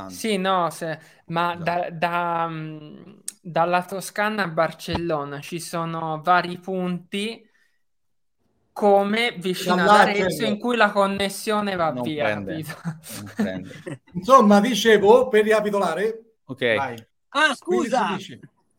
[0.08, 0.98] Sì, no, se...
[1.26, 1.64] ma esatto.
[1.66, 3.04] da, da, mm,
[3.42, 7.46] dalla Toscana a Barcellona ci sono vari punti
[8.72, 12.42] come vicino ad Arezzo in cui la connessione va non via.
[14.14, 16.36] Insomma, dicevo, per ricapitolare...
[16.46, 16.76] Ok.
[16.78, 17.08] Vai.
[17.28, 18.16] Ah, scusa!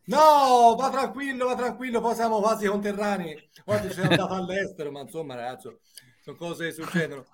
[0.04, 3.46] No, va tranquillo, va tranquillo, poi siamo quasi conterranei.
[3.66, 5.80] Oggi sei andato all'estero, ma insomma, ragazzo,
[6.22, 7.26] sono cose che succedono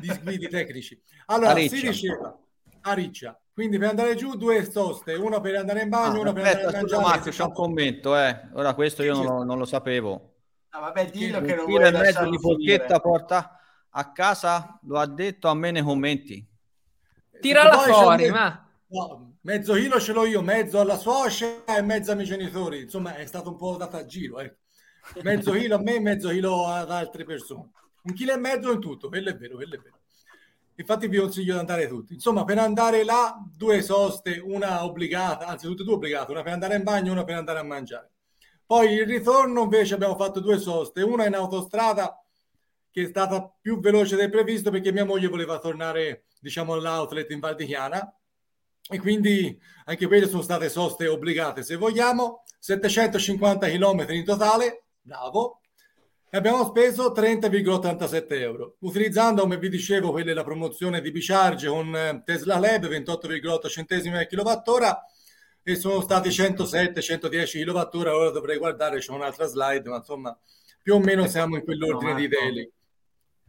[0.00, 1.00] disguidi tecnici.
[1.26, 1.76] Allora, Ariccia.
[1.76, 2.38] si diceva
[2.82, 6.32] a Riccia, quindi per andare giù due soste, una per andare in bagno, ah, una
[6.32, 7.02] per andare a mangiare.
[7.02, 8.48] Marco, c'è un commento, eh.
[8.54, 10.34] Ora questo io non lo, non lo sapevo.
[10.70, 13.58] Ah, vabbè, dillo che non vuoi mezzo di forchetta porta
[13.90, 16.46] a casa, lo ha detto, a me nei commenti.
[17.40, 18.68] Tirala fuori, ma...
[18.88, 22.82] No, mezzo chilo ce l'ho io, mezzo alla suocera e mezzo ai miei genitori.
[22.82, 24.38] Insomma, è stato un po' data a giro.
[24.40, 24.54] Eh.
[25.22, 27.70] Mezzo chilo a me, mezzo chilo ad altre persone
[28.06, 29.98] un chilo e mezzo in tutto, quello è vero, quello è vero.
[30.76, 32.14] Infatti vi consiglio di andare tutti.
[32.14, 36.52] Insomma, per andare là, due soste, una obbligata, anzi tutte e due obbligate, una per
[36.52, 38.10] andare in bagno e una per andare a mangiare.
[38.64, 42.20] Poi il ritorno invece abbiamo fatto due soste, una in autostrada
[42.90, 47.40] che è stata più veloce del previsto perché mia moglie voleva tornare, diciamo, all'outlet in
[47.40, 48.14] Val di Chiana
[48.88, 55.60] e quindi anche quelle sono state soste obbligate, se vogliamo, 750 km in totale, bravo,
[56.36, 61.96] e abbiamo speso 30,87 euro, utilizzando, come vi dicevo, quella della promozione di Bicharge con
[61.96, 65.02] eh, Tesla LED 28,8 centesimi al kilowattora
[65.62, 68.06] e sono stati 107-110 kWh.
[68.08, 70.38] Ora dovrei guardare, c'è un'altra slide, ma insomma,
[70.82, 72.70] più o meno siamo in quell'ordine no, di idee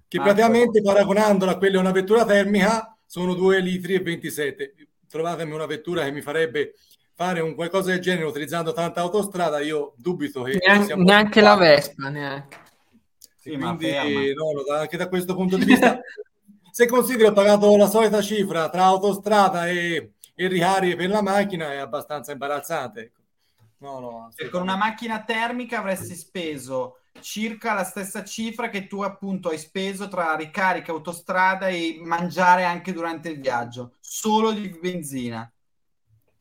[0.07, 0.33] che Marco.
[0.33, 4.75] praticamente paragonandola a quella di una vettura termica sono 2 litri e 27.
[5.09, 6.75] Trovatemi una vettura che mi farebbe
[7.13, 12.07] fare un qualcosa del genere utilizzando tanta autostrada, io dubito che neanche, neanche la Vespa,
[12.07, 12.65] neanche.
[13.47, 15.99] Sì, quindi no, anche da questo punto di vista,
[16.69, 21.71] se consideri ho pagato la solita cifra tra autostrada e, e ricariche per la macchina
[21.71, 23.01] è abbastanza imbarazzante.
[23.01, 23.21] Ecco.
[23.79, 29.49] No, no, con una macchina termica avresti speso circa la stessa cifra che tu appunto
[29.49, 35.49] hai speso tra ricarica, autostrada e mangiare anche durante il viaggio, solo di benzina.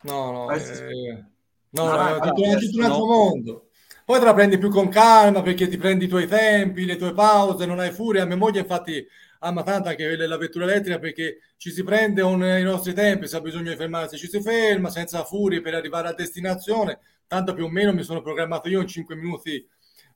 [0.02, 1.24] No, no, eh,
[1.70, 3.65] no, no, no, è tutto un altro mondo.
[4.06, 7.12] Poi te la prendi più con calma perché ti prendi i tuoi tempi, le tue
[7.12, 8.24] pause, non hai furia.
[8.24, 9.04] Mia moglie infatti
[9.40, 13.36] ama tanto anche la vettura elettrica perché ci si prende un, i nostri tempi, se
[13.36, 17.00] ha bisogno di fermarsi ci si ferma senza furie per arrivare a destinazione.
[17.26, 19.68] Tanto più o meno mi sono programmato io in 5 minuti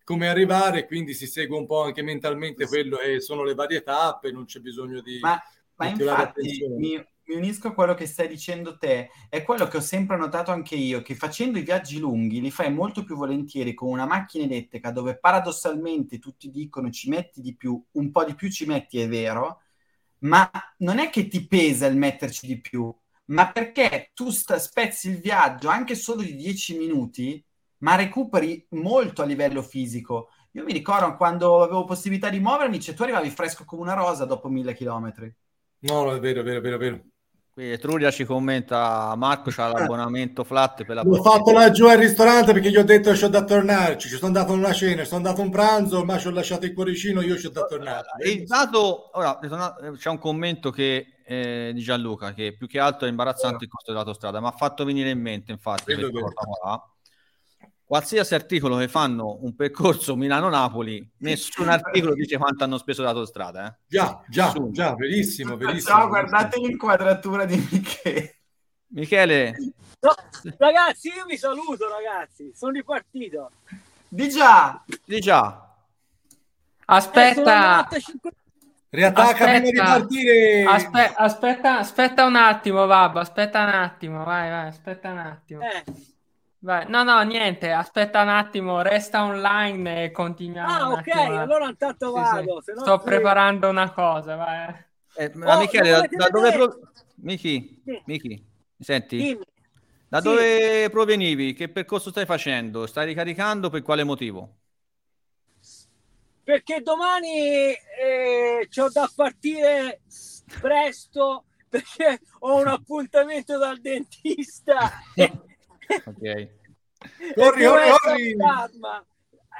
[0.04, 4.30] come arrivare, quindi si segue un po' anche mentalmente quello che sono le varie tappe,
[4.30, 5.18] non c'è bisogno di...
[5.18, 5.36] Ma,
[5.74, 9.80] ma infatti mi, mi unisco a quello che stai dicendo te, è quello che ho
[9.80, 13.88] sempre notato anche io, che facendo i viaggi lunghi li fai molto più volentieri con
[13.88, 18.50] una macchina elettrica dove paradossalmente tutti dicono ci metti di più, un po' di più
[18.50, 19.60] ci metti, è vero,
[20.20, 22.92] ma non è che ti pesa il metterci di più,
[23.26, 27.44] ma perché tu spezzi il viaggio anche solo di 10 minuti,
[27.78, 30.30] ma recuperi molto a livello fisico.
[30.52, 34.24] Io mi ricordo quando avevo possibilità di muovermi, cioè tu arrivavi fresco come una rosa
[34.24, 35.32] dopo mille chilometri.
[35.82, 37.09] No, no, è vero, è vero, è vero, è vero.
[37.60, 42.54] Qui Etruria ci commenta Marco c'ha l'abbonamento flat per la L'ho fatto laggiù al ristorante
[42.54, 45.08] perché gli ho detto che c'ho da tornarci, ci sono andato a una cena, ci
[45.08, 48.06] sono andato a un pranzo, ma ci ho lasciato il cuoricino, io c'ho da tornare.
[48.24, 49.38] Il dato, ora,
[49.94, 53.90] c'è un commento che, eh, di Gianluca che più che altro è imbarazzante il costo
[53.90, 55.94] dell'autostrada, ma ha fatto venire in mente infatti,
[57.90, 63.66] qualsiasi articolo che fanno un percorso Milano-Napoli, nessun articolo dice quanto hanno speso l'autostrada.
[63.66, 63.78] Eh?
[63.88, 64.72] Già, già, nessun.
[64.72, 65.96] già, verissimo, verissimo.
[65.96, 68.36] Ciao, guardate l'inquadratura di Michele.
[68.90, 69.56] Michele.
[69.98, 70.14] No,
[70.58, 72.52] ragazzi, io vi saluto, ragazzi.
[72.54, 73.50] Sono ripartito.
[74.06, 74.84] Di già.
[75.04, 75.74] Di già.
[76.84, 77.88] Aspetta.
[77.88, 78.02] Eh,
[78.88, 80.62] Riattacca aspetta, prima di partire.
[80.64, 83.18] Aspetta, aspetta, aspetta un attimo, Babbo.
[83.18, 85.62] Aspetta un attimo, vai, vai, aspetta un attimo.
[85.62, 86.09] Eh.
[86.62, 86.86] Vai.
[86.88, 90.70] No, no, niente, aspetta un attimo, resta online e continuiamo.
[90.70, 92.60] Ah, ok, allora intanto vado.
[92.60, 92.80] Sì, sì.
[92.80, 94.74] Sto preparando una cosa, vai.
[95.14, 96.52] Eh, ma oh, Michele, da, da dove...
[96.52, 96.80] Pro...
[97.22, 98.02] Miki, sì.
[98.04, 99.16] Miki, mi senti?
[99.16, 99.44] Dimmi.
[100.06, 101.54] Da dove provenivi?
[101.54, 102.86] Che percorso stai facendo?
[102.86, 104.56] Stai ricaricando per quale motivo?
[106.42, 110.00] Perché domani eh, ho da partire
[110.60, 114.90] presto perché ho un appuntamento dal dentista
[116.04, 116.48] ok.
[117.34, 118.36] corri, corri, corri.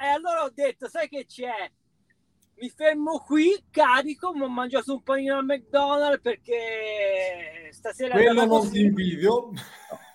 [0.01, 1.71] E allora ho detto, sai che c'è?
[2.55, 8.13] Mi fermo qui, carico, mi ho mangiato un panino al McDonald's perché stasera...
[8.13, 9.51] Quello non ti invidio.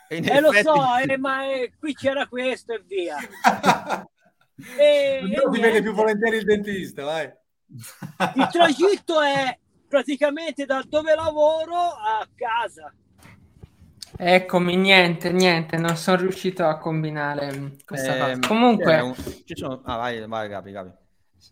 [0.08, 3.16] E eh, lo so, eh, ma eh, qui c'era questo e via.
[4.78, 7.32] e, non ti vede più volentieri il dentista, vai.
[8.34, 9.58] Il tragitto è
[9.88, 12.92] praticamente da dove lavoro a casa.
[14.18, 18.48] Eccomi, niente, niente, non sono riuscito a combinare questa eh, cosa.
[18.48, 19.14] Comunque, un...
[19.54, 19.82] sono...
[19.84, 20.90] ah, vai, vai, Gabi, Gabi.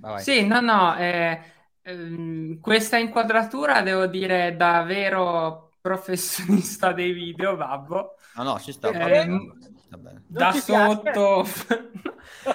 [0.01, 0.23] Vai.
[0.23, 1.41] Sì, no, no, eh,
[1.83, 8.17] ehm, questa inquadratura devo dire da vero professionista dei video, Babbo.
[8.37, 8.91] No, no, ci sta.
[8.91, 9.29] Eh,
[10.27, 11.47] da sotto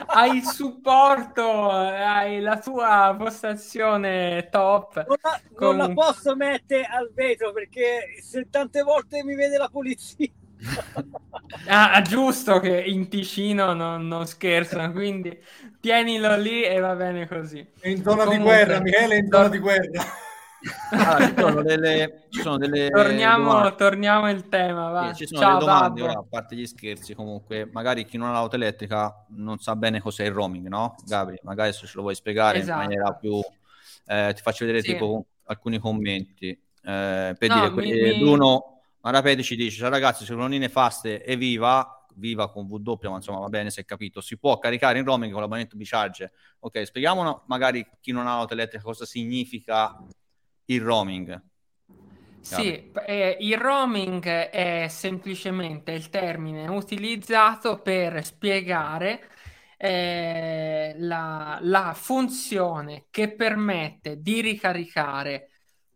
[0.07, 5.05] hai il supporto, hai la tua postazione top.
[5.07, 5.75] Non la, con...
[5.75, 10.29] non la posso mettere al vetro perché se tante volte mi vede la polizia.
[11.67, 15.37] ah, giusto che in Ticino non, non, scherzano, quindi
[15.79, 17.65] tienilo lì e va bene così.
[17.83, 20.05] In zona Comunque, di guerra, Michele, in zona di guerra.
[20.91, 25.13] Allora, ci, sono delle, ci sono delle torniamo, torniamo al tema va.
[25.13, 28.31] Ci sono Ciao, delle domande ora, a parte gli scherzi comunque magari chi non ha
[28.33, 32.15] l'auto elettrica non sa bene cos'è il roaming no Gabri magari se ce lo vuoi
[32.15, 32.81] spiegare esatto.
[32.81, 33.39] in maniera più
[34.05, 34.91] eh, ti faccio vedere sì.
[34.91, 38.19] tipo alcuni commenti eh, per no, dire mi, eh, mi...
[38.19, 43.15] Bruno Marapeti ci dice ciao ragazzi se colonnine faste e viva viva con W ma
[43.15, 46.85] insomma va bene si è capito si può caricare in roaming con l'abbonamento Bicharge ok
[46.85, 49.95] spieghiamo magari chi non ha l'auto elettrica cosa significa
[50.69, 51.41] il roaming.
[52.41, 59.29] Sì, eh, il roaming è semplicemente il termine utilizzato per spiegare
[59.77, 65.49] eh, la, la, funzione che permette di ricaricare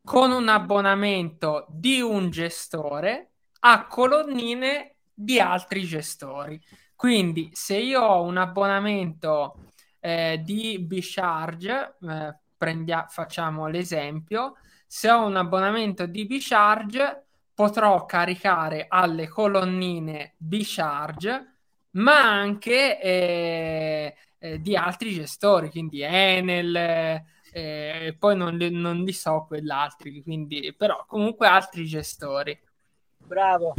[0.03, 6.61] con un abbonamento di un gestore a colonnine di altri gestori.
[6.95, 9.55] Quindi se io ho un abbonamento
[9.99, 14.55] eh, di Bcharge, eh, prendia- facciamo l'esempio,
[14.87, 21.55] se ho un abbonamento di B-Charge potrò caricare alle colonnine B-Charge,
[21.91, 29.13] ma anche eh, eh, di altri gestori, quindi Enel, eh, poi non li, non li
[29.13, 32.57] so quell'altri, quindi, però comunque altri gestori.
[33.17, 33.73] Bravo.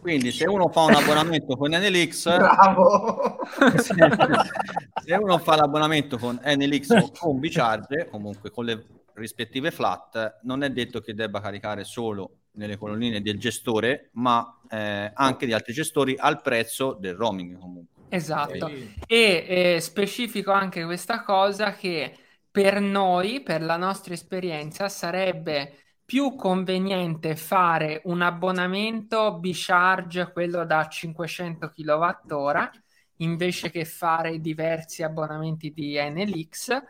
[0.00, 3.38] Quindi se uno fa un abbonamento con NLX, Bravo.
[5.04, 8.84] se uno fa l'abbonamento con NLX o con Bicharge, comunque con le
[9.14, 15.10] rispettive flat, non è detto che debba caricare solo nelle colonnine del gestore, ma eh,
[15.12, 17.96] anche di altri gestori al prezzo del roaming comunque.
[18.08, 18.70] Esatto.
[19.06, 19.44] E
[19.76, 22.16] eh, specifico anche questa cosa che
[22.50, 25.74] per noi, per la nostra esperienza, sarebbe
[26.08, 32.70] più conveniente fare un abbonamento B-Charge, quello da 500 kWh,
[33.16, 36.82] invece che fare diversi abbonamenti di NLX,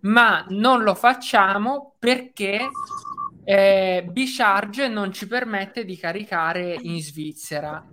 [0.00, 2.68] ma non lo facciamo perché
[3.44, 7.86] eh, B-Charge non ci permette di caricare in Svizzera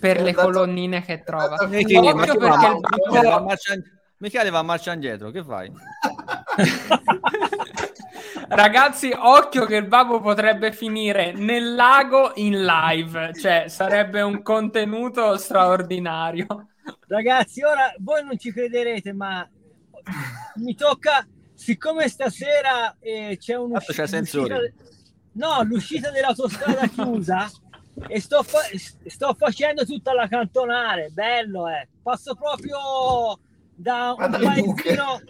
[0.00, 1.64] per le colonnine che trova.
[1.68, 3.74] Michele, ma perché il Michele, va marcia,
[4.16, 5.70] Michele va a marcia indietro, che fai?
[8.54, 15.38] Ragazzi, occhio che il babbo potrebbe finire nel lago in live, cioè sarebbe un contenuto
[15.38, 16.68] straordinario.
[17.08, 19.48] Ragazzi, ora voi non ci crederete, ma
[20.56, 24.58] mi tocca, siccome stasera eh, c'è un l'uscita,
[25.32, 27.50] no, l'uscita dell'autostrada chiusa
[28.06, 28.68] e sto, fa-
[29.06, 31.88] sto facendo tutta la cantonare, bello eh.
[32.02, 33.40] Passo proprio
[33.74, 35.20] da un paesino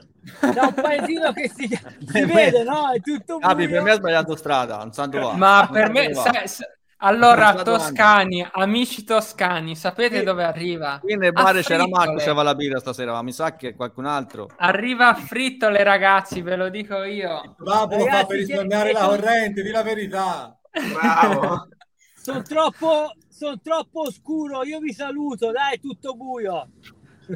[0.41, 1.68] da un paesino che si,
[2.07, 2.91] si vede, no?
[2.91, 6.47] È tutto Capi, per me ha sbagliato strada, non sa dove Ma per me, sa,
[6.47, 6.66] sa,
[7.05, 10.25] allora, toscani, amici toscani, sapete sì.
[10.25, 10.99] dove arriva?
[11.01, 14.49] Qui nel bar c'era Marco, c'era la birra stasera, ma mi sa che qualcun altro.
[14.59, 17.57] Arriva a frittole, ragazzi, ve lo dico io.
[17.59, 20.57] Bravo, fa per risparmiare la corrente, di la verità.
[20.70, 21.68] Bravo.
[22.14, 26.68] sono troppo, son troppo oscuro, io vi saluto, dai, tutto buio.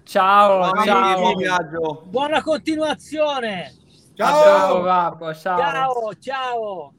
[0.03, 1.41] Ciao, ciao.
[1.41, 2.03] ciao.
[2.07, 3.72] Buona continuazione.
[4.14, 5.59] Ciao, ciao, babbo, ciao.
[5.59, 6.95] Ciao, ciao.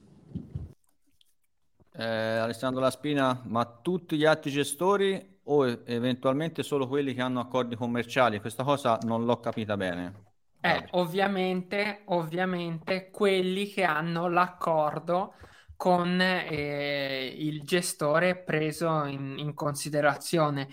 [1.93, 7.75] Eh, Alessandro Laspina, ma tutti gli altri gestori o eventualmente solo quelli che hanno accordi
[7.75, 8.39] commerciali?
[8.39, 10.25] Questa cosa non l'ho capita bene.
[10.61, 15.33] Eh, ovviamente, ovviamente quelli che hanno l'accordo
[15.75, 20.69] con eh, il gestore preso in, in considerazione.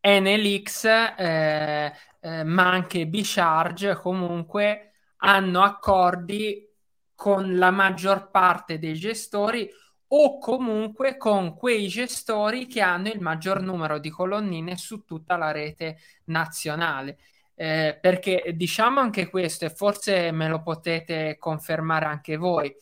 [0.00, 0.84] NLX,
[1.16, 6.66] eh, eh, ma anche B-Charge comunque hanno accordi
[7.14, 9.68] con la maggior parte dei gestori
[10.10, 15.50] o comunque con quei gestori che hanno il maggior numero di colonnine su tutta la
[15.50, 17.18] rete nazionale.
[17.54, 22.74] Eh, perché diciamo anche questo, e forse me lo potete confermare anche voi,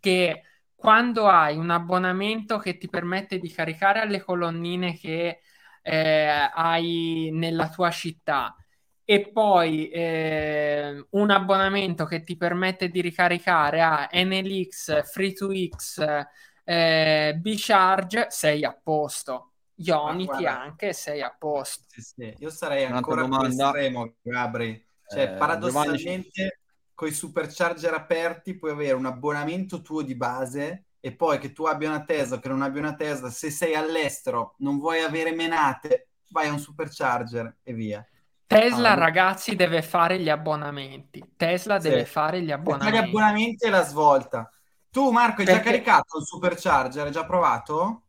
[0.00, 0.42] che
[0.74, 5.40] quando hai un abbonamento che ti permette di caricare alle colonnine che
[5.86, 8.56] eh, hai nella tua città
[9.04, 16.26] e poi eh, un abbonamento che ti permette di ricaricare a NLX, Free2X,
[16.64, 19.50] eh, B-Charge, sei a posto.
[19.76, 21.84] Ionity anche sei a posto.
[21.88, 22.34] Sì, sì.
[22.38, 24.82] Io sarei ancora più estremo, Gabri.
[25.06, 26.60] Cioè, eh, paradossalmente,
[26.94, 31.64] con i supercharger aperti puoi avere un abbonamento tuo di base e poi che tu
[31.64, 35.32] abbia una Tesla o che non abbia una Tesla, se sei all'estero, non vuoi avere
[35.32, 38.02] menate, vai a un supercharger e via.
[38.46, 41.22] Tesla, ah, ragazzi, deve fare gli abbonamenti.
[41.36, 41.90] Tesla sì.
[41.90, 42.96] deve fare gli abbonamenti.
[42.96, 44.50] Gli abbonamenti e la svolta.
[44.90, 45.62] Tu, Marco, hai Perché...
[45.62, 47.04] già caricato il supercharger?
[47.04, 48.02] Hai già provato?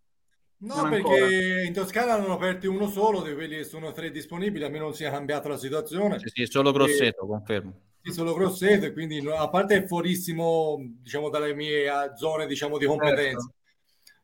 [0.60, 1.64] No, non perché ancora.
[1.66, 4.94] in Toscana hanno aperti uno solo di quelli che sono tre disponibili, a meno non
[4.94, 6.18] sia cambiata la situazione.
[6.20, 7.28] Sì, sì, solo Grosseto, e...
[7.28, 7.74] confermo
[8.12, 13.40] solo Grosseto, quindi a parte è fuorissimo diciamo, dalle mie zone diciamo, di competenza.
[13.40, 13.54] Certo.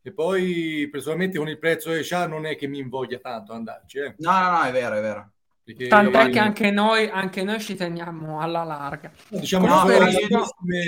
[0.04, 4.00] E poi personalmente con il prezzo che c'ha non è che mi invoglia tanto andarci.
[4.00, 4.16] Eh.
[4.18, 5.32] No, no, no, è vero, è vero.
[5.64, 9.12] Perché Tant'è che anche noi, anche noi ci teniamo alla larga.
[9.28, 10.28] Diciamo no, però io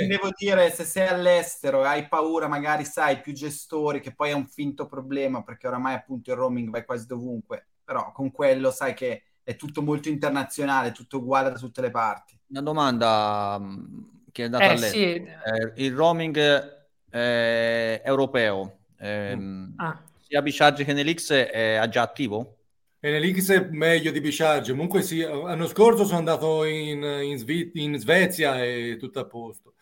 [0.07, 4.33] devo dire, se sei all'estero e hai paura, magari sai, più gestori, che poi è
[4.33, 8.95] un finto problema, perché oramai appunto il roaming vai quasi dovunque, però con quello sai
[8.95, 12.35] che è tutto molto internazionale, tutto uguale da tutte le parti.
[12.53, 14.89] Una domanda mm, che è data eh, a lei.
[14.91, 15.03] Sì.
[15.03, 16.37] Eh, il roaming
[17.09, 19.99] eh, europeo, ehm, ah.
[20.19, 22.57] sia Bicharge che nell'X è già attivo?
[22.99, 24.69] E nell'X è meglio di Bicharge.
[24.69, 29.73] Comunque sì, l'anno scorso sono andato in, in, Svi- in Svezia e tutto a posto.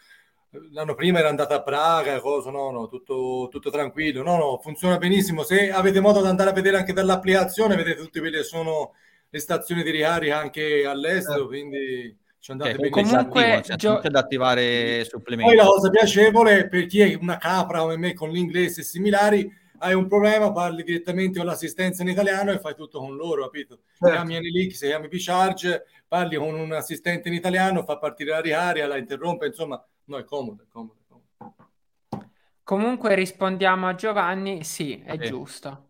[0.71, 4.23] L'anno prima era andato a Praga, cosa, no, no, tutto, tutto, tranquillo.
[4.23, 5.43] No, no, funziona benissimo.
[5.43, 8.93] Se avete modo di andare a vedere anche dall'applicazione, vedete tutte quelle che sono
[9.29, 11.47] le stazioni di ricarica anche all'estero, eh.
[11.47, 15.53] quindi ci andate okay, comunque c'è gio- da attivare supplementi.
[15.53, 19.47] Poi la cosa piacevole per chi è una capra come me con l'inglese e similari,
[19.77, 23.81] hai un problema, parli direttamente con l'assistenza in italiano e fai tutto con loro, capito?
[23.95, 24.15] Certo.
[24.15, 28.97] Chiami NLX, chiami P-Charge, parli con un assistente in italiano, fa partire la ricarica, la
[28.97, 30.97] interrompe, insomma, no, è comodo, è comodo.
[30.99, 31.05] È
[31.37, 32.25] comodo.
[32.63, 35.27] Comunque rispondiamo a Giovanni, sì, è sì.
[35.27, 35.89] giusto.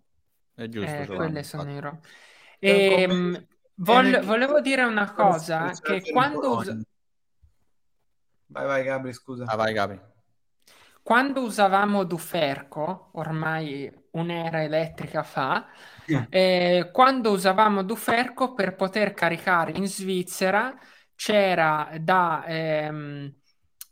[0.53, 0.91] È giusto.
[0.91, 1.99] Eh, quelle sono i ro-
[2.59, 6.57] e, ehm, vol- volevo dire una cosa, che quando...
[6.57, 6.81] Us-
[8.47, 9.45] vai, vai Gabri, scusa.
[9.45, 9.99] Ah, vai Gabri.
[11.03, 15.67] Quando usavamo Duferco, ormai un'era elettrica fa,
[16.29, 20.77] eh, quando usavamo Duferco per poter caricare in Svizzera
[21.15, 23.33] c'era da ehm,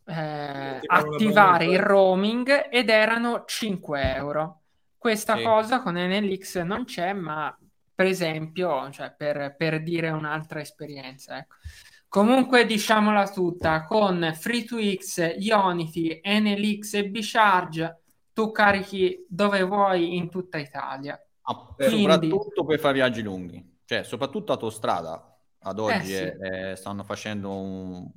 [0.05, 4.61] eh, attivare il roaming ed erano 5 euro.
[4.97, 5.43] Questa sì.
[5.43, 7.55] cosa con NLX non c'è, ma
[7.99, 11.37] per esempio, cioè per, per dire un'altra esperienza.
[11.37, 11.55] Ecco.
[12.07, 17.99] Comunque diciamola tutta, con Free2X, Ionity, NLX e B-Charge
[18.31, 21.21] tu carichi dove vuoi in tutta Italia.
[21.41, 22.03] Ah, Quindi...
[22.29, 26.47] Soprattutto per fare viaggi lunghi, cioè soprattutto autostrada ad eh, oggi eh, sì.
[26.47, 28.09] eh, stanno facendo un,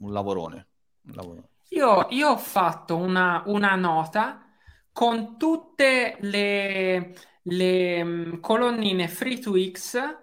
[0.00, 0.66] un lavorone.
[1.06, 1.48] Un lavorone.
[1.70, 4.44] Io, io, ho fatto una, una nota
[4.92, 7.14] con tutte le,
[7.44, 10.22] le mm, colonnine Free2X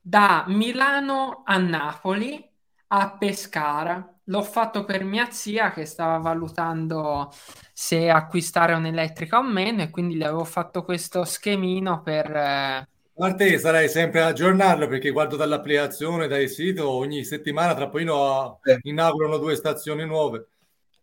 [0.00, 2.42] da Milano a Napoli
[2.88, 4.10] a Pescara.
[4.28, 7.32] L'ho fatto per mia zia che stava valutando
[7.72, 12.34] se acquistare un'elettrica o meno e quindi le avevo fatto questo schemino per...
[12.34, 12.88] Eh...
[13.18, 18.04] A te sarai sempre a aggiornarlo perché guardo dall'applicazione, dal sito, ogni settimana tra poi
[18.04, 18.78] no, eh.
[18.82, 20.48] inaugurano due stazioni nuove.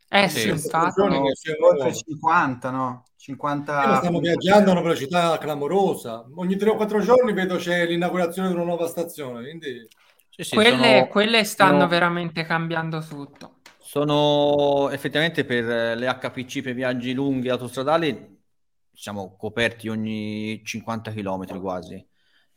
[0.09, 1.01] Eh sì, sì infatti.
[1.01, 3.05] Oltre 50, no?
[3.23, 3.99] 50...
[3.99, 6.25] Stiamo viaggiando a una velocità clamorosa.
[6.35, 9.43] Ogni 3 o 4 giorni vedo c'è l'inaugurazione di una nuova stazione.
[9.43, 9.87] Quindi...
[10.29, 11.07] Sì, sì, quelle, sono...
[11.07, 11.87] quelle, stanno sono...
[11.87, 13.59] veramente cambiando tutto.
[13.79, 18.41] Sono effettivamente per le HPC per viaggi lunghi autostradali,
[18.91, 22.05] siamo coperti ogni 50 km quasi.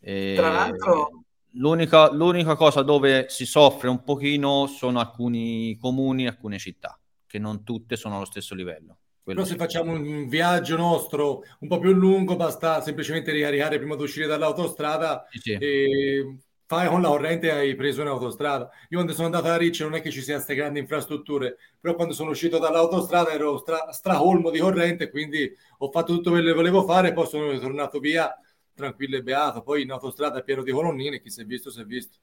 [0.01, 0.33] E...
[0.35, 1.23] Tra l'altro...
[1.59, 7.63] L'unica, l'unica cosa dove si soffre un pochino sono alcuni comuni, alcune città, che non
[7.63, 8.99] tutte sono allo stesso livello.
[9.27, 13.97] Quello Però se facciamo un viaggio nostro un po' più lungo, basta semplicemente ricaricare prima
[13.97, 15.53] di uscire dall'autostrada sì, sì.
[15.59, 18.71] e fai con la corrente hai preso un'autostrada.
[18.91, 21.97] Io quando sono andato a Ricci non è che ci siano queste grandi infrastrutture, però
[21.97, 26.55] quando sono uscito dall'autostrada ero stra- stracolmo di corrente, quindi ho fatto tutto quello che
[26.55, 28.33] volevo fare e poi sono tornato via
[28.75, 29.63] tranquillo e beato.
[29.63, 32.19] Poi in autostrada è pieno di colonnine, chi si è visto si è visto.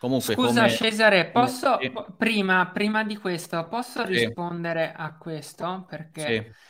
[0.00, 0.72] Comunque, Scusa come...
[0.72, 1.92] Cesare, posso, sì.
[2.16, 4.12] prima, prima, di questo, posso sì.
[4.14, 5.84] rispondere a questo?
[5.86, 6.68] Perché sì.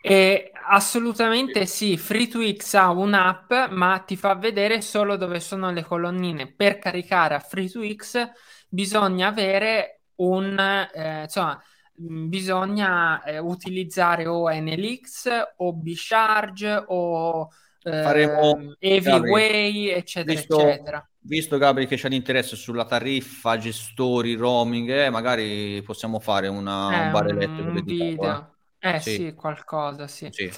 [0.00, 6.46] Eh, assolutamente sì, Free2X ha un'app, ma ti fa vedere solo dove sono le colonnine.
[6.46, 8.28] Per caricare a Free2X
[8.68, 10.56] bisogna avere un,
[10.94, 11.60] eh, insomma,
[11.92, 17.48] bisogna eh, utilizzare o NLX o B-Charge o
[17.82, 25.10] Faremo, Heavyway, eccetera, visto, eccetera visto Gabri che c'è l'interesse sulla tariffa, gestori, roaming, eh,
[25.10, 28.54] magari possiamo fare una, eh, un bar elettrico un video.
[28.80, 29.14] Eh sì.
[29.14, 30.28] sì, qualcosa, sì.
[30.32, 30.50] sì.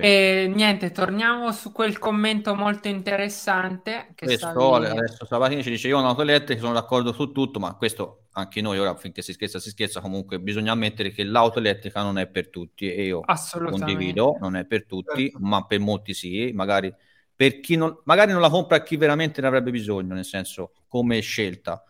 [0.00, 4.12] E niente, torniamo su quel commento molto interessante.
[4.14, 4.86] Che questo stavi...
[4.86, 8.60] adesso Sabatini ci dice: Io ho un'auto elettrica, sono d'accordo su tutto, ma questo anche
[8.60, 10.00] noi ora finché si scherza, si scherza.
[10.00, 14.64] Comunque, bisogna ammettere che l'auto elettrica non è per tutti e io condivido, non è
[14.66, 15.38] per tutti, certo.
[15.40, 16.52] ma per molti sì.
[16.54, 16.94] Magari
[17.38, 21.20] per chi non, magari non la compra chi veramente ne avrebbe bisogno, nel senso come
[21.20, 21.84] scelta.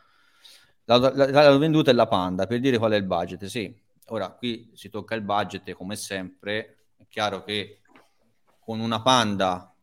[0.85, 3.75] La, la, la, venduta è la Panda, per dire qual è il budget, sì.
[4.09, 7.81] Ora qui si tocca il budget come sempre, è chiaro che
[8.61, 9.75] con una Panda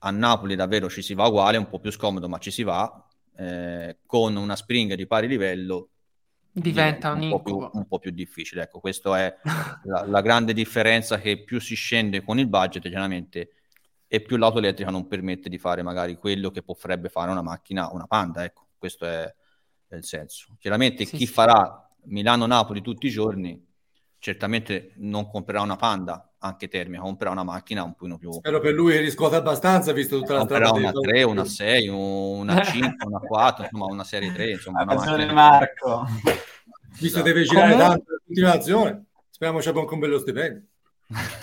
[0.00, 3.06] a Napoli davvero ci si va uguale, un po' più scomodo ma ci si va,
[3.36, 5.90] eh, con una Spring di pari livello
[6.50, 8.62] diventa un, un, po più, un, po più, difficile.
[8.62, 9.36] Ecco, questa è
[9.84, 13.50] la, la, grande differenza che più si scende con il budget, chiaramente
[14.14, 17.88] e più l'auto elettrica non permette di fare magari quello che potrebbe fare una macchina,
[17.90, 19.34] una Panda, ecco, questo è,
[19.88, 20.54] è il senso.
[20.58, 21.32] Chiaramente sì, chi sì.
[21.32, 23.66] farà Milano-Napoli tutti i giorni
[24.18, 28.32] certamente non comprerà una Panda, anche termica, comprerà una macchina un po' più...
[28.32, 30.68] Spero per lui riscuote abbastanza, visto tutta la strada...
[30.68, 34.94] Comprerà una 3, una 6, una 5, una 4, insomma una serie 3, insomma una
[34.94, 35.32] macchina...
[35.32, 36.06] Marco.
[37.00, 40.66] Visto che deve girare tanto in continuazione, speriamo c'è un bello stipendio.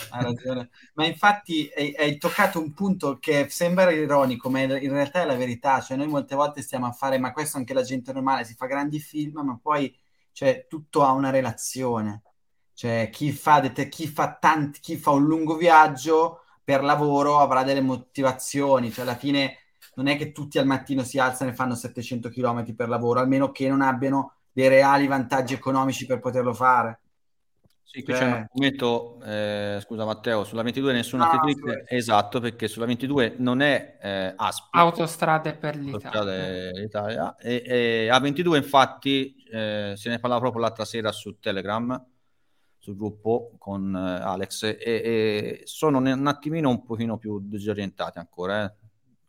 [0.10, 0.70] Ha ragione.
[0.94, 5.82] Ma infatti hai, toccato un punto che sembra ironico, ma in realtà è la verità.
[5.82, 8.66] Cioè, noi molte volte stiamo a fare, ma questo anche la gente normale, si fa
[8.66, 9.96] grandi film, ma poi
[10.32, 12.24] cioè, tutto ha una relazione.
[12.74, 17.82] Cioè, chi fa, chi fa, tanti, chi fa un lungo viaggio per lavoro avrà delle
[17.82, 18.92] motivazioni.
[18.92, 19.58] Cioè, alla fine
[19.96, 23.52] non è che tutti al mattino si alzano e fanno 700 km per lavoro, almeno
[23.52, 27.02] che non abbiano dei reali vantaggi economici per poterlo fare.
[27.92, 32.68] Sì, qui c'è un commento, eh, scusa Matteo, sulla 22 nessuna no, click, esatto, perché
[32.68, 34.68] sulla 22 non è eh, ASP.
[34.76, 36.70] Autostrade per l'Italia.
[36.70, 37.36] l'Italia.
[37.38, 42.00] E, e, A22 infatti eh, se ne parlava proprio l'altra sera su Telegram,
[42.78, 48.66] sul gruppo con eh, Alex, e, e, sono un attimino un pochino più disorientati ancora.
[48.66, 48.74] Eh.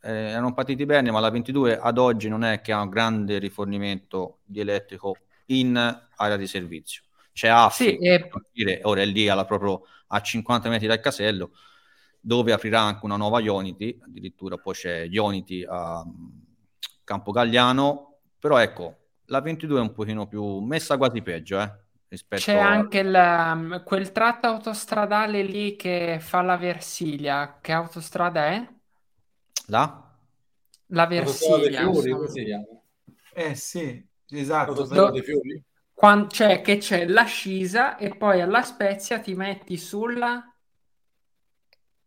[0.03, 3.39] Eh, erano partiti bene, ma la 22 ad oggi non è che ha un grande
[3.39, 5.77] rifornimento di elettrico in
[6.17, 7.05] area di servizio
[7.41, 8.29] c'è Affi, sì, e...
[8.53, 11.53] dire, ora è lì alla, proprio a 50 metri dal casello,
[12.21, 16.05] dove aprirà anche una nuova Ionity, addirittura poi c'è Ionity a
[17.03, 22.59] Campo Gagliano, però ecco, la 22 è un pochino più messa quasi peggio, eh, C'è
[22.59, 22.69] a...
[22.69, 28.69] anche il, quel tratto autostradale lì che fa la Versilia, che autostrada è?
[29.69, 30.15] La?
[30.89, 31.89] La Versilia.
[33.33, 34.85] Eh sì, Esatto.
[34.85, 35.13] Do,
[36.01, 40.51] quando, cioè che c'è l'ascisa e poi alla Spezia ti metti sulla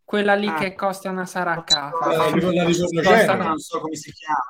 [0.04, 2.10] quella lì ah, che costa una saraccata.
[2.10, 2.40] Eh,
[3.36, 4.42] non so come si chiama.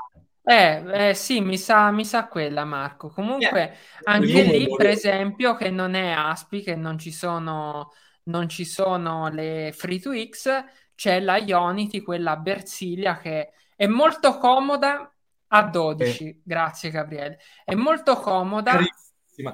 [0.43, 3.09] Eh, eh, sì, mi sa, mi sa quella, Marco.
[3.09, 3.73] Comunque, yeah.
[4.03, 7.91] anche lì, per esempio, che non è Aspi, che non ci sono,
[8.23, 10.63] non ci sono le Free to X,
[10.95, 15.13] c'è la Ionity, quella a Bersilia, che è molto comoda
[15.49, 16.27] a 12.
[16.29, 16.41] Eh.
[16.45, 17.39] Grazie, Gabriele.
[17.65, 18.79] È molto comoda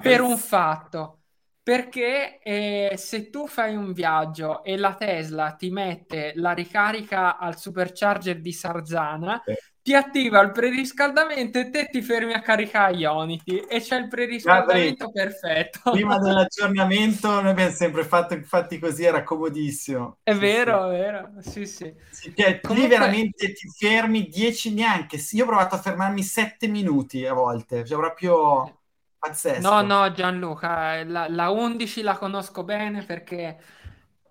[0.00, 1.16] per un fatto.
[1.62, 7.58] Perché eh, se tu fai un viaggio e la Tesla ti mette la ricarica al
[7.58, 13.64] supercharger di Sarzana, eh ti attiva il preriscaldamento e te ti fermi a caricare Ionity
[13.68, 15.90] e c'è il preriscaldamento Gabri, perfetto.
[15.92, 20.18] Prima dell'aggiornamento noi abbiamo sempre fatto infatti così, era comodissimo.
[20.22, 20.94] È sì, vero, sì.
[20.94, 21.94] è vero, sì sì.
[22.10, 22.88] sì cioè, Comunque...
[22.88, 27.84] Lì veramente ti fermi 10 neanche, io ho provato a fermarmi 7 minuti a volte,
[27.86, 28.79] cioè proprio
[29.20, 29.68] pazzesco.
[29.68, 33.60] No, no Gianluca, la, la 11 la conosco bene perché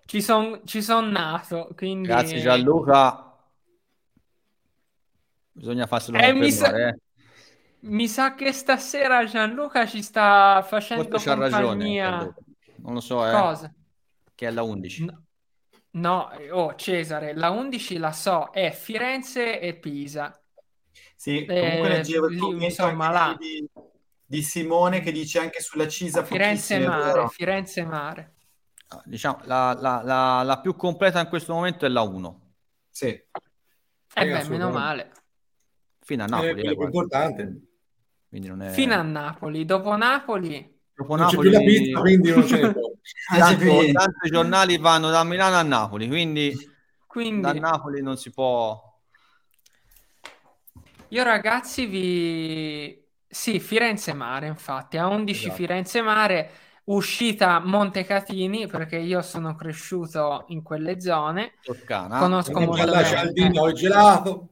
[0.04, 2.08] ci sono ci son nato, quindi...
[2.08, 3.30] Grazie Gianluca
[5.52, 6.98] Bisogna farselo eh, mi sa, eh.
[7.80, 12.10] mi sa che stasera Gianluca ci sta facendo Forse compagnia.
[12.10, 12.34] Ragione,
[12.76, 13.30] non lo so, eh.
[13.30, 13.74] Cosa?
[14.34, 15.04] Che è la 11.
[15.04, 15.24] No.
[15.92, 20.40] No, oh Cesare, la 11 la so, è Firenze e Pisa.
[21.14, 23.36] Sì, comunque eh, leggevo insomma, là.
[23.38, 23.68] Di,
[24.30, 28.34] di, Simone che dice anche sulla Cisa Firenze Mare, Firenze Mare.
[28.88, 32.40] Ah, diciamo, la, la, la, la, più completa in questo momento è la 1.
[32.90, 33.06] Sì.
[33.06, 33.28] Eh
[34.12, 35.12] beh, meno male
[36.10, 36.62] fino a Napoli.
[36.62, 37.60] È eh, importante.
[38.28, 38.70] È...
[38.70, 40.78] Fino a Napoli, dopo Napoli...
[40.92, 42.92] Dopo non Napoli, c'è più la pizza, quindi non può.
[43.38, 46.54] Tanto, tanti giornali vanno da Milano a Napoli, quindi,
[47.06, 48.78] quindi da Napoli non si può...
[51.08, 52.99] Io ragazzi vi...
[53.32, 55.54] Sì, Firenze Mare, infatti, a 11 esatto.
[55.54, 56.50] Firenze Mare,
[56.84, 61.52] uscita Montecatini, perché io sono cresciuto in quelle zone.
[61.62, 62.18] Toscana.
[62.18, 63.04] Conosco molto bene.
[63.04, 64.48] Cialdino, il gelato.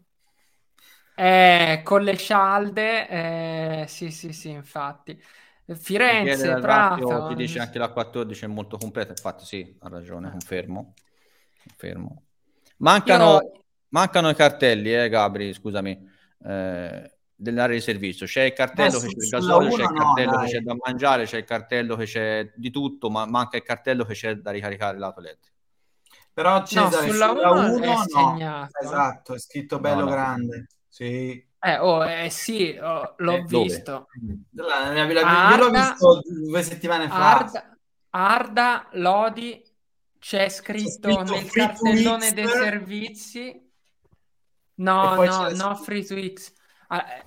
[1.17, 5.21] Eh, con le scialde, eh, sì, sì, sì, infatti.
[5.75, 7.27] Firenze, Prato.
[7.27, 10.95] Ti dice anche la 14 è molto completa, infatti sì, ha ragione, confermo.
[11.67, 12.23] confermo.
[12.77, 13.65] Mancano, Io...
[13.89, 16.09] mancano i cartelli, eh, Gabri, scusami,
[16.45, 18.27] eh, dell'area di servizio.
[18.27, 21.25] C'è il cartello che c'è il gasolio, c'è il cartello no, che c'è da mangiare,
[21.25, 24.99] c'è il cartello che c'è di tutto, ma manca il cartello che c'è da ricaricare
[24.99, 25.55] l'auto elettrica.
[26.33, 28.79] Però Cesare, no, sulla 1 no, segnato.
[28.83, 30.67] esatto, è scritto bello no, grande.
[30.89, 31.47] Sì.
[31.61, 34.09] Eh, oh, eh sì, oh, l'ho eh, visto.
[34.53, 37.37] La, la, la, Arda, io l'ho visto due settimane fa.
[37.39, 37.79] Arda,
[38.11, 39.65] Arda Lodi,
[40.19, 43.67] c'è scritto, c'è scritto nel cartellone dei servizi.
[44.75, 46.53] No, no, no, free to X.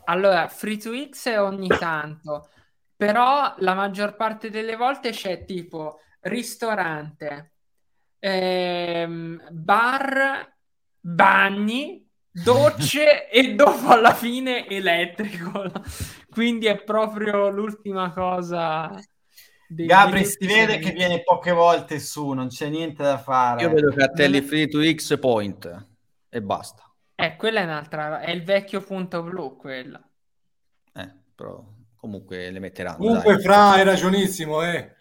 [0.06, 2.50] Allora, free to X è ogni tanto,
[2.96, 7.54] però la maggior parte delle volte c'è tipo ristorante,
[8.20, 10.56] ehm, bar,
[11.00, 15.64] bagni, docce e dopo alla fine elettrico.
[16.30, 18.90] Quindi è proprio l'ultima cosa.
[19.68, 23.62] Dei, Gabri si vede che viene poche volte su, non c'è niente da fare.
[23.62, 25.88] Io vedo cartelli free to X point
[26.30, 26.91] e basta.
[27.22, 30.02] Eh, quella è un'altra, è il vecchio punto blu quella.
[30.94, 31.64] Eh, però
[31.96, 32.98] comunque le metteranno.
[32.98, 33.44] Comunque, dai.
[33.44, 34.96] Fra, hai ragionissimo, eh.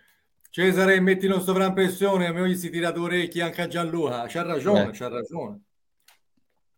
[0.51, 4.27] Cesare, metti in sovrampressione, a me gli si tira due orecchie anche a Gianluca.
[4.27, 4.91] C'ha ragione, eh.
[4.91, 5.61] c'ha ragione.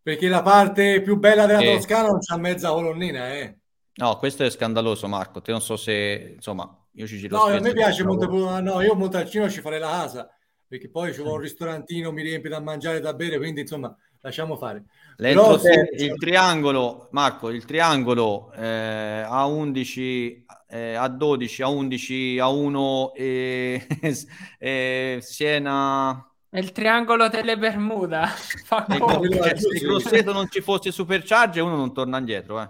[0.01, 1.74] Perché la parte più bella della eh.
[1.74, 3.59] Toscana non c'ha mezza colonnina, eh.
[3.95, 5.43] No, questo è scandaloso, Marco.
[5.43, 8.28] Te non so se, insomma, io ci giro No, a me piace molto,
[8.61, 10.30] no, io a Montalcino ci farei la casa,
[10.68, 14.56] perché poi c'è un ristorantino, mi riempie da mangiare e da bere, quindi insomma, lasciamo
[14.56, 14.84] fare.
[15.16, 15.90] Però, se...
[15.98, 23.12] Il triangolo, Marco, il triangolo eh, a 11, eh, a 12, a 11, a 1
[23.14, 23.86] e
[24.58, 28.26] eh, Siena è il triangolo delle Bermuda.
[28.66, 32.60] Fa se il Grosseto non ci fosse supercharge, uno non torna indietro.
[32.60, 32.68] Eh.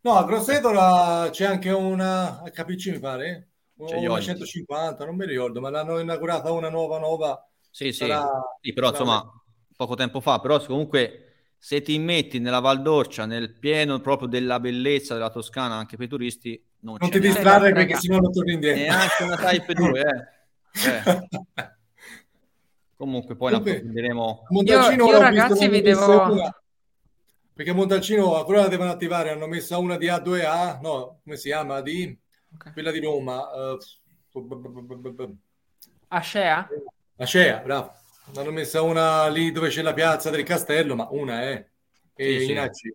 [0.00, 1.28] No, a Grosseto la...
[1.30, 3.50] c'è anche una HPC, mi pare.
[3.84, 7.48] C'è una 150, non mi ricordo, ma l'hanno inaugurata una nuova, nuova.
[7.70, 8.28] Sì, sì, sarà...
[8.60, 8.98] sì però sarà...
[8.98, 9.44] insomma,
[9.76, 10.40] poco tempo fa.
[10.40, 11.26] Però comunque
[11.58, 16.06] se ti metti nella Val d'Orcia, nel pieno proprio della bellezza della Toscana, anche per
[16.06, 18.82] i turisti, non, non ti distrarre perché sennò non torni indietro.
[18.82, 21.10] Neanche una Type 2, eh.
[21.12, 21.74] eh.
[22.96, 24.46] Comunque poi Comunque, la approfondiremo.
[24.48, 26.32] Montalcino io, io ragazzi vi devo...
[26.32, 26.60] Una,
[27.52, 31.80] perché Montalcino ancora la devono attivare, hanno messo una di A2A, no, come si chiama?
[31.80, 32.16] Di...
[32.54, 32.72] Okay.
[32.72, 33.42] Quella di Roma.
[33.50, 33.78] Uh...
[36.08, 36.68] Ascea?
[37.16, 37.92] Ascea, bravo.
[38.34, 41.66] Hanno messa una lì dove c'è la piazza del castello, ma una è.
[42.14, 42.94] E sì, sì.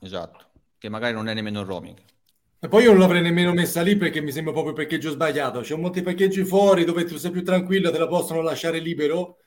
[0.00, 1.96] Esatto, che magari non è nemmeno roaming.
[2.60, 5.60] E poi io non l'avrei nemmeno messa lì perché mi sembra proprio parcheggio sbagliato.
[5.60, 9.38] C'è molti parcheggi fuori dove tu sei più tranquillo, te la possono lasciare libero.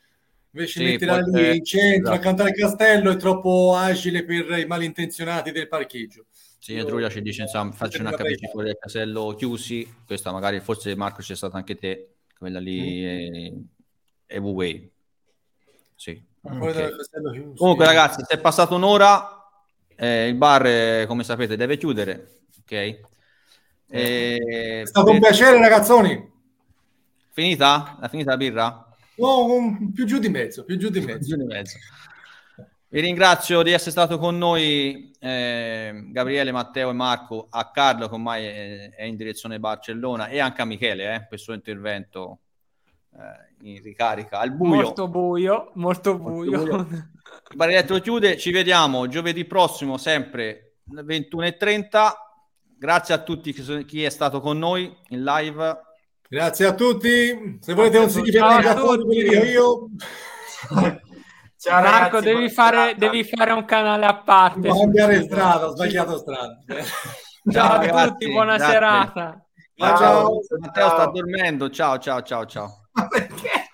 [0.52, 2.18] Invece sì, metterla lì in centro, esatto.
[2.18, 6.26] accanto al castello, è troppo agile per i malintenzionati del parcheggio.
[6.58, 9.88] Sì, Andruia ci dice, insomma, faccio un HPC fuori del casello chiusi.
[10.06, 13.66] Questa magari, forse Marco c'è stata anche te, quella lì mm.
[14.28, 14.92] è, è way
[15.96, 16.24] Sì.
[16.42, 16.92] Okay.
[17.56, 19.50] Comunque ragazzi, se è passata un'ora,
[19.96, 22.36] eh, il bar, eh, come sapete, deve chiudere
[22.66, 22.72] ok?
[22.72, 23.00] Eh,
[23.88, 24.82] e...
[24.82, 26.34] È stato un piacere, ragazzoni.
[27.32, 28.00] Finita?
[28.02, 28.90] È finita la birra?
[29.18, 29.92] No, un...
[29.94, 31.28] più giù di mezzo, più giù di mezzo.
[31.28, 31.78] giù di mezzo.
[32.88, 38.14] Vi ringrazio di essere stato con noi, eh, Gabriele, Matteo e Marco, a Carlo che
[38.14, 42.32] ormai è, è in direzione Barcellona e anche a Michele eh, per il suo intervento
[42.32, 42.45] eh,
[43.62, 44.82] in ricarica al buio.
[44.82, 46.58] Molto buio, molto buio.
[46.58, 47.14] Molto buio.
[47.52, 52.24] Il chiude, ci vediamo giovedì prossimo sempre 21.30
[52.78, 53.54] Grazie a tutti
[53.86, 55.80] chi è stato con noi in live.
[56.28, 57.58] Grazie a tutti.
[57.62, 59.90] Se volete un significato io.
[61.58, 64.68] Ciao, Marco, ragazzi, devi, fare, devi, fare, un canale a parte.
[64.68, 66.60] Cambiare strada, ho sbagliato strada.
[67.52, 68.74] Ciao, a ragazzi, tutti, buona grazie.
[68.74, 69.45] serata.
[69.78, 70.40] Ciao, ciao.
[70.60, 71.70] Matteo sta dormendo.
[71.70, 72.88] Ciao, ciao, ciao, ciao.
[72.94, 73.65] Ma perché?